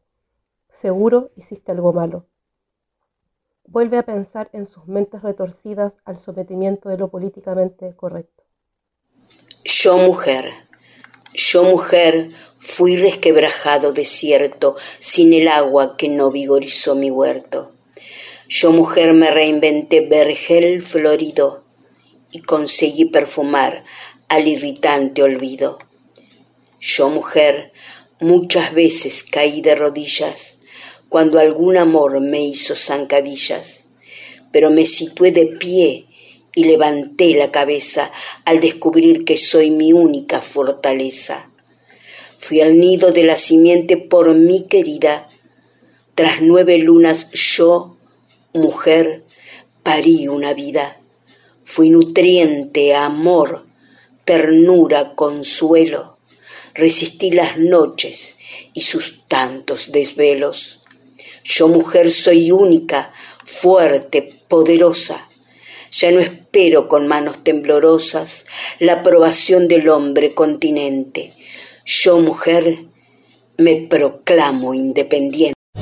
Seguro 0.82 1.32
hiciste 1.36 1.72
algo 1.72 1.94
malo. 1.94 2.26
Vuelve 3.68 3.98
a 3.98 4.04
pensar 4.04 4.50
en 4.54 4.66
sus 4.66 4.88
mentes 4.88 5.22
retorcidas 5.22 5.98
al 6.06 6.18
sometimiento 6.18 6.90
de 6.90 6.98
lo 6.98 7.10
políticamente 7.10 7.96
correcto. 7.96 8.44
Yo 9.64 9.98
mujer, 9.98 10.52
yo 11.34 11.64
mujer, 11.64 12.30
fui 12.58 12.96
resquebrajado 12.96 13.92
desierto, 13.92 14.76
sin 15.00 15.34
el 15.34 15.48
agua 15.48 15.98
que 15.98 16.08
no 16.08 16.32
vigorizó 16.32 16.96
mi 16.96 17.10
huerto. 17.10 17.72
Yo 18.48 18.72
mujer 18.72 19.14
me 19.14 19.32
reinventé 19.32 20.08
vergel 20.08 20.82
florido 20.84 21.64
y 22.32 22.42
conseguí 22.42 23.06
perfumar 23.06 23.84
al 24.30 24.48
irritante 24.48 25.24
olvido. 25.24 25.78
Yo 26.80 27.10
mujer 27.10 27.72
muchas 28.20 28.74
veces 28.74 29.24
caí 29.24 29.62
de 29.62 29.76
rodillas 29.76 30.60
cuando 31.10 31.40
algún 31.40 31.78
amor 31.78 32.20
me 32.20 32.44
hizo 32.44 32.76
zancadillas, 32.76 33.88
pero 34.52 34.70
me 34.70 34.86
situé 34.86 35.32
de 35.32 35.46
pie 35.46 36.08
y 36.56 36.64
levanté 36.64 37.34
la 37.36 37.52
cabeza 37.52 38.12
al 38.46 38.62
descubrir 38.62 39.26
que 39.26 39.38
soy 39.38 39.72
mi 39.72 39.94
única 39.94 40.42
fortaleza. 40.42 41.52
Fui 42.38 42.62
al 42.62 42.78
nido 42.80 43.12
de 43.12 43.24
la 43.24 43.36
simiente 43.36 43.98
por 43.98 44.34
mi 44.34 44.68
querida. 44.68 45.28
Tras 46.16 46.42
nueve 46.42 46.78
lunas 46.78 47.30
yo, 47.32 47.98
mujer, 48.54 49.24
parí 49.84 50.28
una 50.28 50.54
vida. 50.54 51.00
Fui 51.64 51.90
nutriente, 51.90 52.96
amor, 52.96 53.66
ternura, 54.26 55.16
consuelo. 55.16 56.18
Resistí 56.74 57.32
las 57.32 57.58
noches 57.58 58.36
y 58.74 58.82
sus 58.82 59.26
tantos 59.28 59.92
desvelos. 59.92 60.82
Yo, 61.44 61.68
mujer, 61.68 62.12
soy 62.12 62.52
única, 62.52 63.14
fuerte, 63.46 64.42
poderosa. 64.48 65.30
Ya 65.92 66.12
no 66.12 66.20
espero 66.20 66.90
con 66.90 67.08
manos 67.08 67.44
temblorosas 67.44 68.46
la 68.80 68.94
aprobación 68.94 69.68
del 69.70 69.88
hombre 69.88 70.34
continente. 70.34 71.34
Yo, 71.86 72.20
mujer, 72.20 72.86
me 73.58 73.88
proclamo 73.90 74.74
independiente. 74.74 75.55